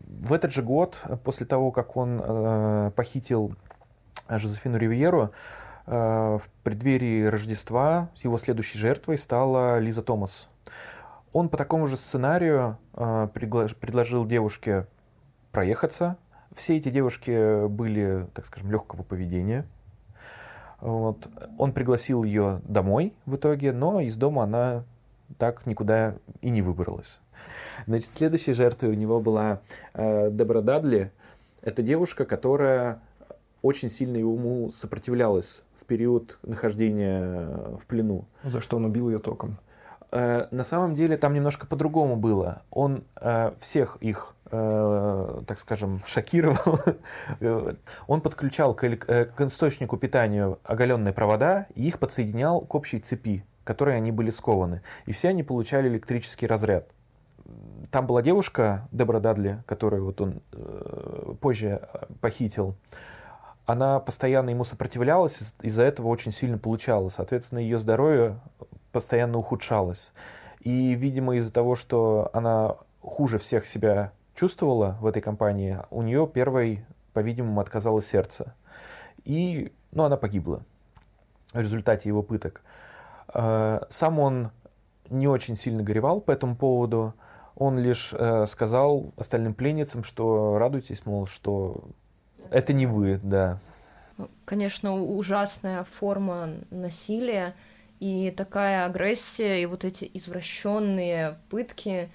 [0.08, 3.56] В этот же год, после того, как он э, похитил
[4.30, 5.32] Жозефину Ривьеру,
[5.88, 10.48] э, в преддверии Рождества его следующей жертвой стала Лиза Томас.
[11.32, 14.88] Он по такому же сценарию э, предложил девушке
[15.52, 16.18] проехаться.
[16.56, 19.66] Все эти девушки были, так скажем, легкого поведения.
[20.82, 21.30] Вот.
[21.58, 24.84] Он пригласил ее домой в итоге, но из дома она
[25.38, 27.20] так никуда и не выбралась.
[27.86, 29.62] Значит, следующей жертвой у него была
[29.94, 31.12] э, Дебора Дадли.
[31.62, 33.02] Это девушка, которая
[33.62, 37.46] очень сильно ему сопротивлялась в период нахождения
[37.78, 38.26] в плену.
[38.44, 39.58] За что он убил ее током?
[40.12, 42.64] Э, на самом деле там немножко по-другому было.
[42.72, 46.80] Он э, всех их, э, так скажем, шокировал.
[48.08, 53.98] Он подключал к, к источнику питания оголенные провода и их подсоединял к общей цепи, которой
[53.98, 54.82] они были скованы.
[55.06, 56.88] И все они получали электрический разряд.
[57.92, 60.42] Там была девушка, Дебра Дадли, которую вот он
[61.40, 61.88] позже
[62.22, 62.76] похитил
[63.66, 67.10] она постоянно ему сопротивлялась, из-за этого очень сильно получала.
[67.10, 68.40] Соответственно, ее здоровье
[68.92, 70.12] постоянно ухудшалась.
[70.62, 76.28] И, видимо, из-за того, что она хуже всех себя чувствовала в этой компании, у нее
[76.28, 78.54] первой по-видимому, отказало сердце.
[79.26, 80.62] И, ну, она погибла
[81.54, 82.62] в результате его пыток.
[83.34, 84.52] Э, сам он
[85.10, 87.14] не очень сильно горевал по этому поводу.
[87.56, 91.84] Он лишь э, сказал остальным пленницам, что радуйтесь, мол, что
[92.52, 93.60] это не вы, да.
[94.46, 97.56] Конечно, ужасная форма насилия
[98.00, 102.10] и такая агрессия и вот эти извращенные пытки,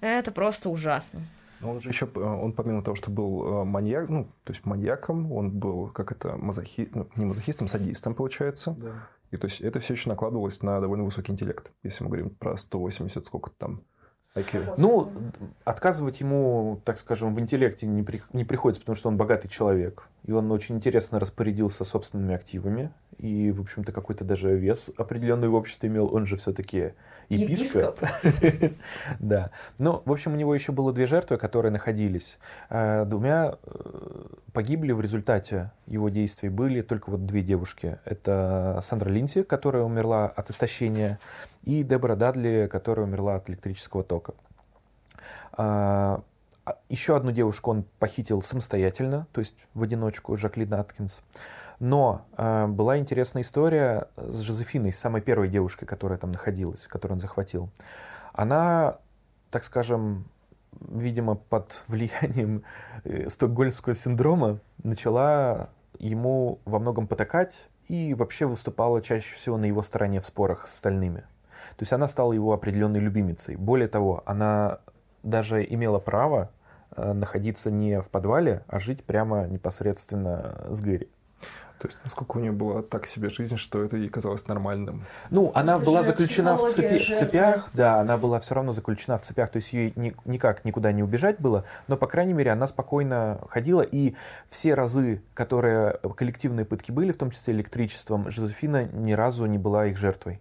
[0.00, 1.20] это просто ужасно.
[1.62, 5.50] Он же еще, он помимо того, что был э, маньяк, ну, то есть маньяком, он
[5.50, 6.90] был, как это, мазохи...
[6.92, 8.74] ну, не мазохистом, садистом, получается.
[8.78, 9.08] Да.
[9.30, 12.56] И то есть это все еще накладывалось на довольно высокий интеллект, если мы говорим про
[12.56, 13.82] 180 сколько-то там
[14.34, 14.74] IQ.
[14.78, 15.12] Ну,
[15.64, 20.08] отказывать ему, так скажем, в интеллекте не, при, не приходится, потому что он богатый человек.
[20.24, 22.92] И он очень интересно распорядился собственными активами.
[23.22, 26.12] И, в общем-то, какой-то даже вес определенный в обществе имел.
[26.12, 26.94] Он же все-таки
[27.28, 28.00] епископ.
[29.20, 29.52] Да.
[29.78, 32.40] Ну, в общем, у него еще было две жертвы, которые находились.
[32.68, 38.00] Э, двумя э, погибли в результате его действий были только вот две девушки.
[38.04, 41.20] Это Сандра Линси, которая умерла от истощения,
[41.62, 44.34] и Дебора Дадли, которая умерла от электрического тока.
[45.52, 46.24] А,
[46.64, 51.22] а, еще одну девушку он похитил самостоятельно, то есть в одиночку, Жаклин Аткинс.
[51.82, 57.20] Но э, была интересная история с Жозефиной, самой первой девушкой, которая там находилась, которую он
[57.20, 57.70] захватил.
[58.32, 58.98] Она,
[59.50, 60.28] так скажем,
[60.80, 62.62] видимо, под влиянием
[63.02, 69.82] э, стокгольмского синдрома начала ему во многом потакать и вообще выступала чаще всего на его
[69.82, 71.22] стороне в спорах с остальными.
[71.76, 73.56] То есть она стала его определенной любимицей.
[73.56, 74.78] Более того, она
[75.24, 76.52] даже имела право
[76.94, 81.10] э, находиться не в подвале, а жить прямо непосредственно с Гэри.
[81.82, 85.04] То есть, насколько у нее была так себе жизнь, что это ей казалось нормальным?
[85.30, 89.22] Ну, она это была заключена в, цепи, цепях, да, она была все равно заключена в
[89.22, 92.68] цепях, то есть ей ни, никак никуда не убежать было, но, по крайней мере, она
[92.68, 94.14] спокойно ходила, и
[94.48, 99.86] все разы, которые коллективные пытки были, в том числе электричеством, Жозефина ни разу не была
[99.86, 100.40] их жертвой.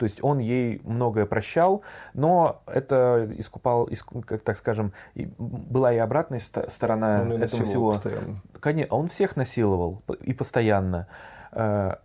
[0.00, 1.82] То есть он ей многое прощал,
[2.14, 7.90] но это искупал, искуп, как так скажем, была и обратная сторона он этого всего.
[7.90, 8.36] Постоянно.
[8.60, 11.06] Конечно, он всех насиловал и постоянно.
[11.52, 11.96] Э,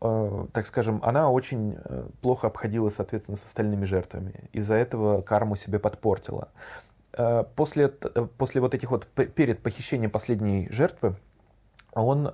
[0.00, 4.48] э, так скажем, она очень э, плохо обходилась, соответственно, с остальными жертвами.
[4.52, 6.48] Из-за этого карму себе подпортила.
[7.56, 11.16] После, после вот этих вот, перед похищением последней жертвы,
[11.92, 12.30] он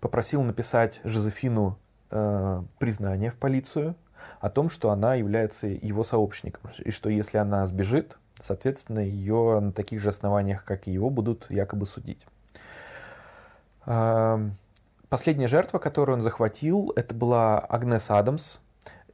[0.00, 1.76] попросил написать Жозефину
[2.10, 3.94] э, признание в полицию
[4.40, 9.72] о том, что она является его сообщником, и что если она сбежит, соответственно, ее на
[9.72, 12.26] таких же основаниях, как и его, будут якобы судить.
[13.86, 14.38] Э,
[15.08, 18.58] последняя жертва, которую он захватил, это была Агнес Адамс.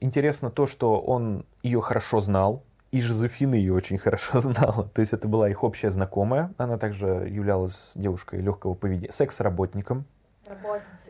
[0.01, 4.89] Интересно то, что он ее хорошо знал, и Жозефина ее очень хорошо знала.
[4.95, 6.53] То есть это была их общая знакомая.
[6.59, 10.05] Она также являлась девушкой легкого поведения, секс-работником.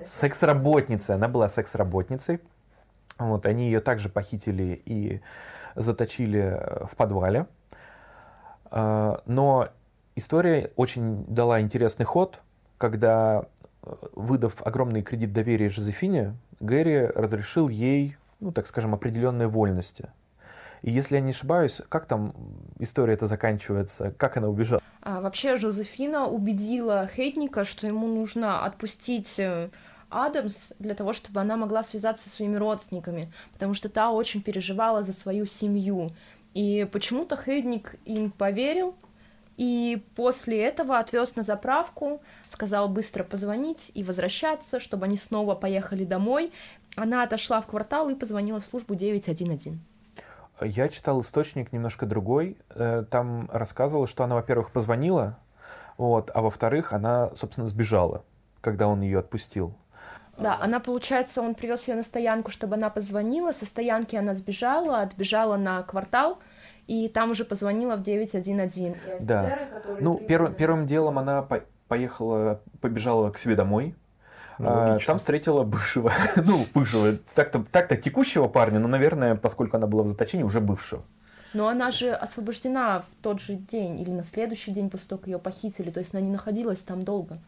[0.05, 1.15] Секс-работница.
[1.15, 2.41] Она была секс-работницей.
[3.19, 5.21] Вот, они ее также похитили и
[5.75, 7.47] заточили э, в подвале.
[8.71, 9.69] А, но
[10.17, 12.41] история очень дала интересный ход,
[12.79, 13.45] когда,
[13.83, 20.09] э, выдав огромный кредит доверия Жозефине, Гэри разрешил ей, ну, так скажем, определенные вольности.
[20.83, 22.35] И если я не ошибаюсь, как там
[22.79, 24.81] история это заканчивается, как она убежала?
[25.03, 29.69] А, вообще Жозефина убедила Хейтника, что ему нужно отпустить э,
[30.11, 35.03] Адамс для того, чтобы она могла связаться со своими родственниками, потому что та очень переживала
[35.03, 36.13] за свою семью.
[36.55, 38.95] И почему-то Хейдник им поверил,
[39.57, 46.05] и после этого отвез на заправку, сказал быстро позвонить и возвращаться, чтобы они снова поехали
[46.05, 46.53] домой.
[46.95, 49.75] Она отошла в квартал и позвонила в службу 911.
[50.65, 52.59] Я читал источник немножко другой.
[52.71, 55.39] Э, там рассказывала, что она, во-первых, позвонила,
[55.97, 58.25] вот, а во-вторых, она, собственно, сбежала,
[58.61, 59.75] когда он ее отпустил.
[60.39, 63.53] Да, она, получается, он привез ее на стоянку, чтобы она позвонила.
[63.53, 66.39] Со стоянки она сбежала, отбежала на квартал,
[66.87, 68.97] и там уже позвонила в 911.
[69.21, 69.59] да.
[70.01, 71.47] Ну, первым, первым делом она
[71.87, 73.95] поехала, побежала к себе домой,
[74.63, 79.89] ну, а, там встретила бывшего, ну, бывшего, так-то, так-то текущего парня, но, наверное, поскольку она
[79.89, 81.03] была в заточении, уже бывшего.
[81.53, 85.29] Но она же освобождена в тот же день или на следующий день после того, как
[85.29, 85.91] ее похитили.
[85.91, 87.39] То есть она не находилась там долго,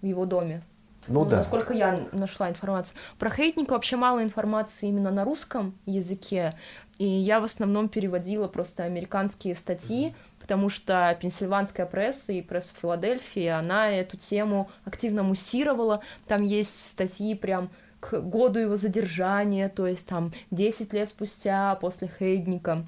[0.00, 0.62] в его доме.
[1.08, 1.38] Ну, ну да.
[1.38, 2.96] Насколько я нашла информацию.
[3.18, 6.54] Про Хейтника вообще мало информации именно на русском языке.
[6.98, 10.14] И я в основном переводила просто американские статьи,
[10.48, 16.00] потому что пенсильванская пресса и пресса Филадельфии, она эту тему активно муссировала.
[16.26, 17.68] Там есть статьи прям
[18.00, 22.86] к году его задержания, то есть там 10 лет спустя после Хейдника.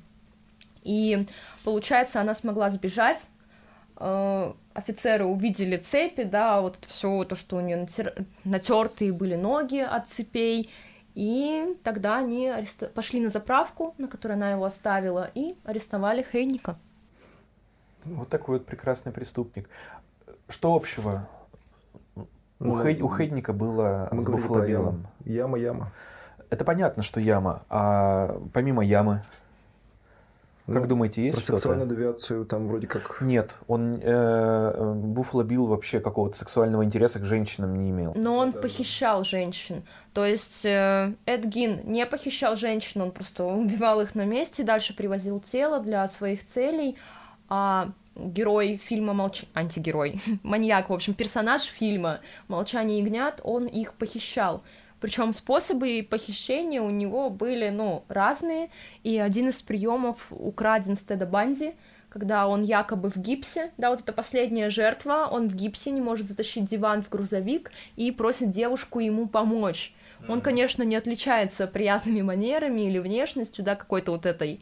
[0.84, 1.26] И
[1.62, 3.26] получается, она смогла сбежать.
[3.98, 8.14] Э, офицеры увидели цепи, да, вот все то, что у нее натер...
[8.44, 10.70] натертые были ноги от цепей,
[11.14, 12.90] и тогда они арест...
[12.94, 16.78] пошли на заправку, на которой она его оставила, и арестовали Хейника.
[18.04, 19.68] Вот такой вот прекрасный преступник.
[20.48, 21.28] Что общего?
[22.58, 23.00] Ну, у, Хей...
[23.00, 24.64] у Хейдника было мы с Буффало
[25.24, 25.92] Яма, яма.
[26.50, 27.62] Это понятно, что яма.
[27.68, 29.22] А помимо ямы,
[30.72, 31.56] как ну, думаете, есть что-то?
[31.56, 33.18] сексуальную девиацию там вроде как...
[33.20, 33.98] Нет, он...
[34.00, 38.12] Э, Буффало Билл вообще какого-то сексуального интереса к женщинам не имел.
[38.14, 38.60] Но он да.
[38.60, 39.82] похищал женщин.
[40.12, 44.94] То есть э, Эд Гин не похищал женщин, он просто убивал их на месте, дальше
[44.94, 46.96] привозил тело для своих целей,
[47.50, 49.42] а герой фильма молч...
[49.54, 54.62] антигерой, маньяк, в общем, персонаж фильма «Молчание ягнят», он их похищал.
[55.00, 58.70] Причем способы похищения у него были, ну, разные,
[59.02, 61.72] и один из приемов украден с Теда Банди,
[62.10, 66.26] когда он якобы в гипсе, да, вот это последняя жертва, он в гипсе, не может
[66.26, 69.94] затащить диван в грузовик и просит девушку ему помочь.
[70.28, 74.60] Он, конечно, не отличается приятными манерами или внешностью, да, какой-то вот этой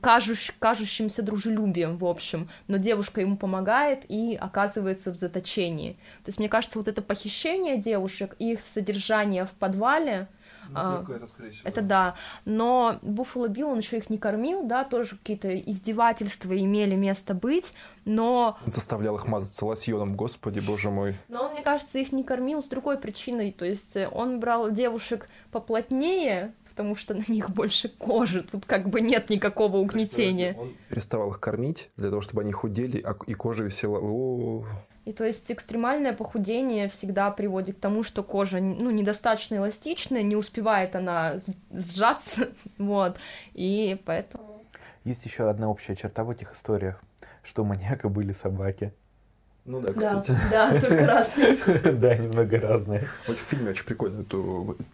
[0.00, 5.94] кажущ, кажущимся дружелюбием, в общем, но девушка ему помогает и оказывается в заточении.
[6.24, 10.28] То есть, мне кажется, вот это похищение девушек и их содержание в подвале,
[10.68, 12.14] ну, а, это, всего, это да.
[12.44, 17.72] Но Буффало Билл, он еще их не кормил, да, тоже какие-то издевательства имели место быть,
[18.04, 18.58] но...
[18.64, 21.14] Он заставлял их мазаться лосьоном, господи, боже мой.
[21.28, 25.28] Но он, мне кажется, их не кормил с другой причиной, то есть он брал девушек
[25.52, 30.54] поплотнее, потому что на них больше кожи, тут как бы нет никакого угнетения.
[30.58, 33.98] Он переставал их кормить для того, чтобы они худели, а и кожа висела.
[33.98, 34.66] О-о-о.
[35.06, 40.36] И то есть экстремальное похудение всегда приводит к тому, что кожа ну, недостаточно эластичная, не
[40.36, 41.36] успевает она
[41.70, 43.16] сжаться, вот,
[43.54, 44.62] и поэтому...
[45.04, 47.00] Есть еще одна общая черта в этих историях,
[47.42, 48.92] что у маньяка были собаки.
[49.66, 50.32] Ну да, кстати.
[50.50, 51.92] Да, да только разные.
[51.92, 53.08] Да, немного разные.
[53.26, 54.24] В фильме очень прикольно.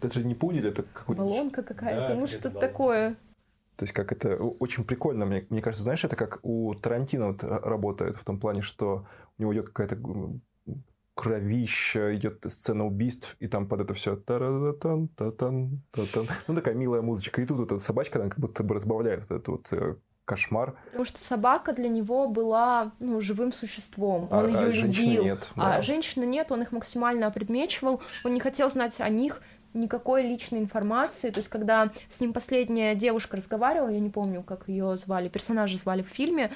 [0.01, 1.21] Это же не пудель, это какой-то...
[1.21, 3.15] Баллонка какая-то, ну что-то такое.
[3.75, 7.43] То есть как это очень прикольно, мне, мне кажется, знаешь, это как у Тарантино вот
[7.43, 9.07] работает в том плане, что
[9.37, 9.97] у него идет какая-то
[11.15, 14.15] кровища, идет сцена убийств, и там под это все
[16.47, 17.41] ну такая милая музычка.
[17.41, 19.95] И тут вот эта собачка, она как будто бы разбавляет вот эту вот э,
[20.25, 20.75] кошмар.
[20.85, 24.27] Потому что собака для него была ну, живым существом.
[24.31, 25.23] Он а, ее а любил.
[25.23, 25.75] Нет, да.
[25.75, 28.01] А женщины нет, он их максимально опредмечивал.
[28.23, 29.41] Он не хотел знать о них
[29.73, 31.29] никакой личной информации.
[31.29, 35.77] То есть, когда с ним последняя девушка разговаривала, я не помню, как ее звали, персонажа
[35.77, 36.51] звали в фильме,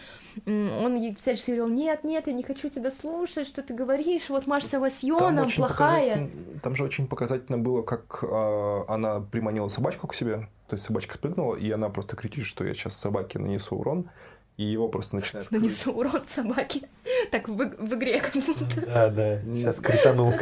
[0.46, 4.48] он ей всячески говорил, нет, нет, я не хочу тебя слушать, что ты говоришь, вот
[4.48, 6.30] мажься лосьоном, плохая.
[6.62, 11.16] Там же очень показательно было, как э, она приманила собачку к себе, то есть собачка
[11.16, 14.10] спрыгнула, и она просто кричит, что я сейчас собаке нанесу урон,
[14.58, 15.50] и его просто начинает...
[15.52, 16.82] Нанесу урон собаке.
[17.32, 18.86] Так в, в игре как будто.
[18.86, 20.34] Да, да, сейчас кританул.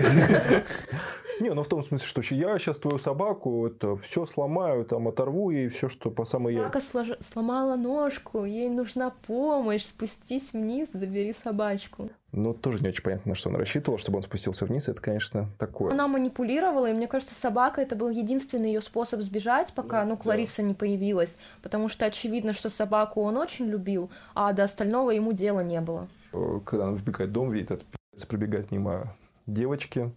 [1.40, 5.50] Не, ну в том смысле, что я сейчас твою собаку это все сломаю, там оторву
[5.50, 7.08] ей все, что по самой Собака слож...
[7.20, 12.10] сломала ножку, ей нужна помощь, спустись вниз, забери собачку.
[12.38, 14.90] Ну, тоже не очень понятно, на что он рассчитывал, чтобы он спустился вниз.
[14.90, 15.94] Это, конечно, такое.
[15.94, 20.18] Она манипулировала, и мне кажется, собака это был единственный ее способ сбежать, пока, ну, ну
[20.18, 20.64] Клариса да.
[20.64, 21.38] не появилась.
[21.62, 26.10] Потому что очевидно, что собаку он очень любил, а до остального ему дела не было.
[26.34, 29.16] Э, когда он вбегает в дом, видит, этот пробегает мимо
[29.48, 30.12] девочки,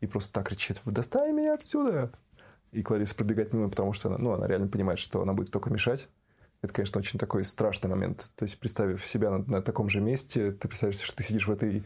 [0.00, 2.10] и просто так кричит, вы достали меня отсюда.
[2.72, 5.70] И Клариса пробегает мимо, потому что она, ну, она реально понимает, что она будет только
[5.70, 6.08] мешать.
[6.62, 8.32] Это, конечно, очень такой страшный момент.
[8.36, 11.52] То есть, представив себя на, на таком же месте, ты представляешь, что ты сидишь в
[11.52, 11.84] этой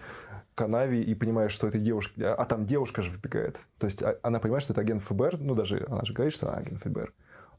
[0.54, 2.32] канаве и понимаешь, что этой девушка...
[2.32, 3.60] А, а там девушка же выбегает.
[3.78, 5.38] То есть, а, она понимает, что это агент ФБР.
[5.38, 7.12] Ну, даже она же говорит, что она агент ФБР.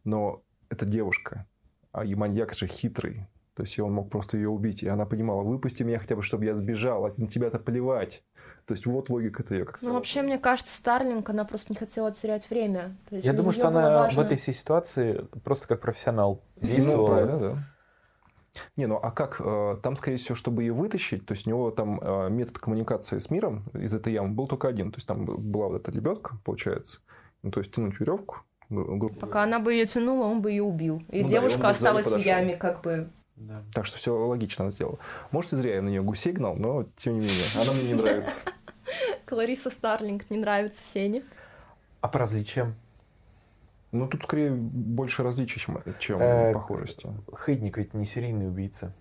[0.04, 1.48] Но это девушка.
[1.94, 3.28] А и маньяк же хитрый.
[3.56, 4.84] То есть, он мог просто ее убить.
[4.84, 7.14] И она понимала, выпусти меня хотя бы, чтобы я сбежал.
[7.18, 8.24] На тебя-то плевать.
[8.66, 12.12] То есть вот логика-то ее как Ну, вообще, мне кажется, Старлинг, она просто не хотела
[12.12, 12.98] терять время.
[13.10, 14.24] То есть Я думаю, что она важно...
[14.24, 17.02] в этой всей ситуации просто как профессионал ну, действовала.
[17.02, 17.58] Ну, правильно, да.
[18.76, 19.40] Не, ну а как?
[19.44, 23.20] Э, там, скорее всего, чтобы ее вытащить, то есть у него там э, метод коммуникации
[23.20, 24.92] с миром из этой ямы был только один.
[24.92, 27.02] То есть там была вот эта лебедка, получается.
[27.44, 28.38] Ну, то есть тянуть веревку.
[29.20, 31.04] Пока она бы ее тянула, он бы ее убил.
[31.10, 33.64] И ну, девушка да, и осталась в яме, как бы да.
[33.74, 34.98] Так что все логично она сделала.
[35.32, 37.94] Может, и зря я на нее гусей гнал, но тем не менее, она мне не
[37.94, 38.50] нравится.
[39.26, 41.24] Клариса Старлинг не нравится Сене.
[42.02, 42.76] А по различиям?
[43.92, 47.10] Ну, тут скорее больше различий, чем, чем э, похожести.
[47.46, 48.94] Хейдник ведь не серийный убийца.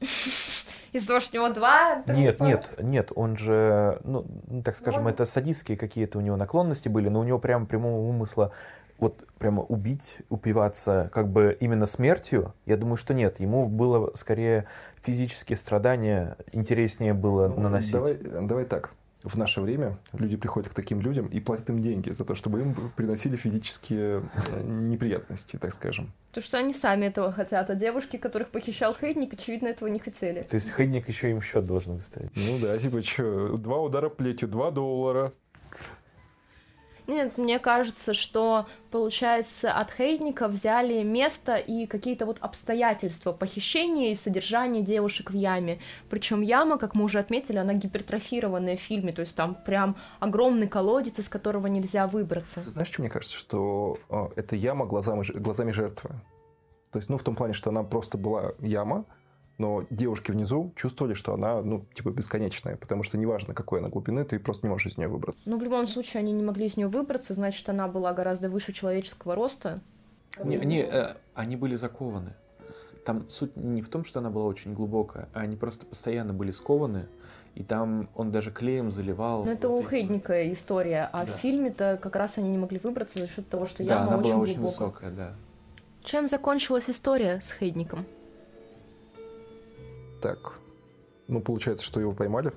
[0.92, 2.02] Из-за того, что у него два?
[2.06, 4.26] Нет, нет, нет, он же, ну,
[4.64, 8.52] так скажем, это садистские какие-то у него наклонности были, но у него прям прямого умысла
[8.98, 13.40] вот прямо убить, упиваться как бы именно смертью, я думаю, что нет.
[13.40, 14.66] Ему было скорее
[15.02, 17.92] физические страдания интереснее было наносить.
[17.92, 18.92] Давай, давай так.
[19.24, 22.60] В наше время люди приходят к таким людям и платят им деньги за то, чтобы
[22.60, 24.22] им приносили физические
[24.52, 26.12] э, неприятности, так скажем.
[26.28, 30.42] Потому что они сами этого хотят, а девушки, которых похищал Хейдник, очевидно, этого не хотели.
[30.42, 32.30] То есть Хейдник еще им счет должен выставить.
[32.36, 35.32] Ну да, типа, что, два удара плетью, два доллара.
[37.08, 44.14] Нет, мне кажется, что, получается, от Хейдника взяли место и какие-то вот обстоятельства похищения и
[44.14, 45.80] содержания девушек в яме.
[46.10, 50.68] Причем яма, как мы уже отметили, она гипертрофированная в фильме, то есть там прям огромный
[50.68, 52.60] колодец, из которого нельзя выбраться.
[52.60, 56.10] Ты знаешь, что мне кажется, что э, это яма глазами, глазами жертвы.
[56.92, 59.06] То есть, ну, в том плане, что она просто была яма,
[59.58, 64.24] но девушки внизу чувствовали, что она, ну, типа, бесконечная, потому что неважно, какой она глубины,
[64.24, 65.42] ты просто не можешь из нее выбраться.
[65.50, 68.72] Но в любом случае они не могли из нее выбраться, значит, она была гораздо выше
[68.72, 69.78] человеческого роста.
[70.42, 72.34] Не, не, э, они были закованы.
[73.04, 76.52] Там суть не в том, что она была очень глубокая, а они просто постоянно были
[76.52, 77.06] скованы,
[77.54, 79.44] и там он даже клеем заливал.
[79.44, 81.32] Но это вот у эти- Хейдника история, а Да.
[81.32, 84.18] в фильме-то как раз они не могли выбраться за счет того, что Да, яма она
[84.18, 84.86] очень была очень глубокая.
[84.88, 85.32] высокая, да.
[86.04, 88.04] Чем закончилась история с Хейдником?
[90.20, 90.60] Так,
[91.28, 92.52] ну, получается, что его поймали.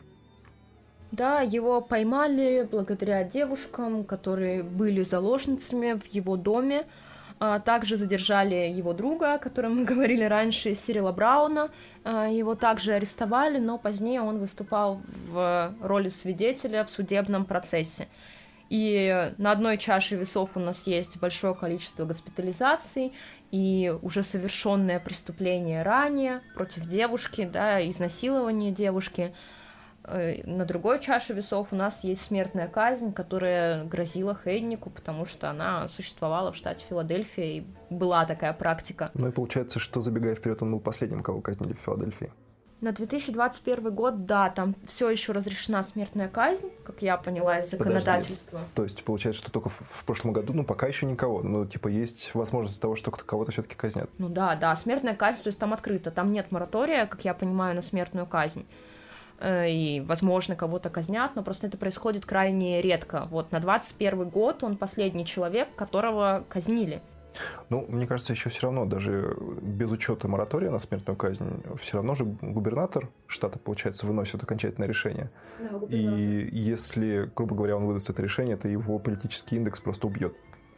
[1.11, 6.85] Да, его поймали благодаря девушкам, которые были заложницами в его доме.
[7.43, 11.69] А Также задержали его друга, о котором мы говорили раньше, Сирила Брауна.
[12.03, 18.07] А, Его также арестовали, но позднее он выступал в роли свидетеля в судебном процессе.
[18.69, 23.11] И на одной чаше весов у нас есть большое количество госпитализаций
[23.51, 29.33] и уже совершенное преступление ранее против девушки, да, изнасилование девушки.
[30.03, 35.49] Э, На другой чаше весов у нас есть смертная казнь, которая грозила Хейднику, потому что
[35.49, 39.11] она существовала в штате Филадельфия, и была такая практика.
[39.13, 42.31] Ну и получается, что, забегая вперед, он был последним, кого казнили в Филадельфии.
[42.81, 47.99] На 2021 год, да, там все еще разрешена смертная казнь, как я поняла из Подожди.
[47.99, 48.59] законодательства.
[48.73, 51.43] То есть, получается, что только в, в прошлом году, ну, пока еще никого.
[51.43, 54.09] Ну, типа, есть возможность того, что кого-то все-таки казнят.
[54.17, 57.75] Ну да, да, смертная казнь, то есть там открыто, там нет моратория, как я понимаю,
[57.75, 58.65] на смертную казнь.
[59.39, 63.27] Э, И, возможно, кого-то казнят, но просто это происходит крайне редко.
[63.29, 67.01] Вот на 21 год он последний человек, которого казнили.
[67.69, 71.45] Ну, мне кажется, еще все равно, даже без учета моратория на смертную казнь,
[71.77, 75.29] все равно же губернатор штата, получается, выносит окончательное решение.
[75.89, 80.33] И если, грубо говоря, он выдаст это решение, то его политический индекс просто убьет.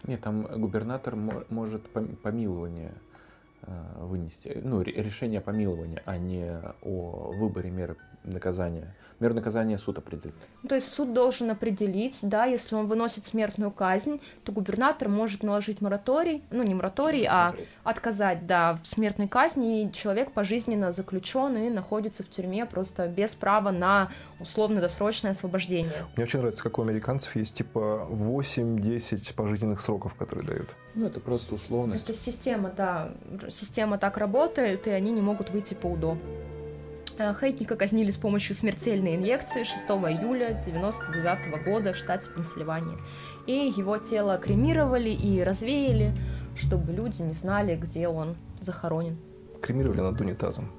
[0.05, 2.93] Нет, там губернатор мо- может пом- помилование
[3.61, 8.95] э, вынести, ну, ре- решение о помиловании, а не о выборе меры наказания.
[9.19, 10.35] Меру наказания суд определит.
[10.63, 15.43] Ну, То есть суд должен определить, да, если он выносит смертную казнь, то губернатор может
[15.43, 21.55] наложить мораторий, ну не мораторий, а отказать, да, в смертной казни, и человек пожизненно заключен
[21.57, 25.93] и находится в тюрьме просто без права на условно-досрочное освобождение.
[26.15, 30.75] Мне очень нравится, как у американцев есть типа 8-10 пожизненных сроков, которые дают.
[30.95, 32.03] Ну, это просто условность.
[32.03, 33.11] Это система, да,
[33.49, 36.17] система так работает, и они не могут выйти по УДО.
[37.17, 42.97] Э, Хейтника казнили с помощью смертельной инъекции 6 июля 1999 года в штате Пенсильвания.
[43.45, 46.13] И его тело кремировали и развеяли,
[46.55, 49.17] чтобы люди не знали, где он захоронен.
[49.61, 50.71] Кремировали над унитазом.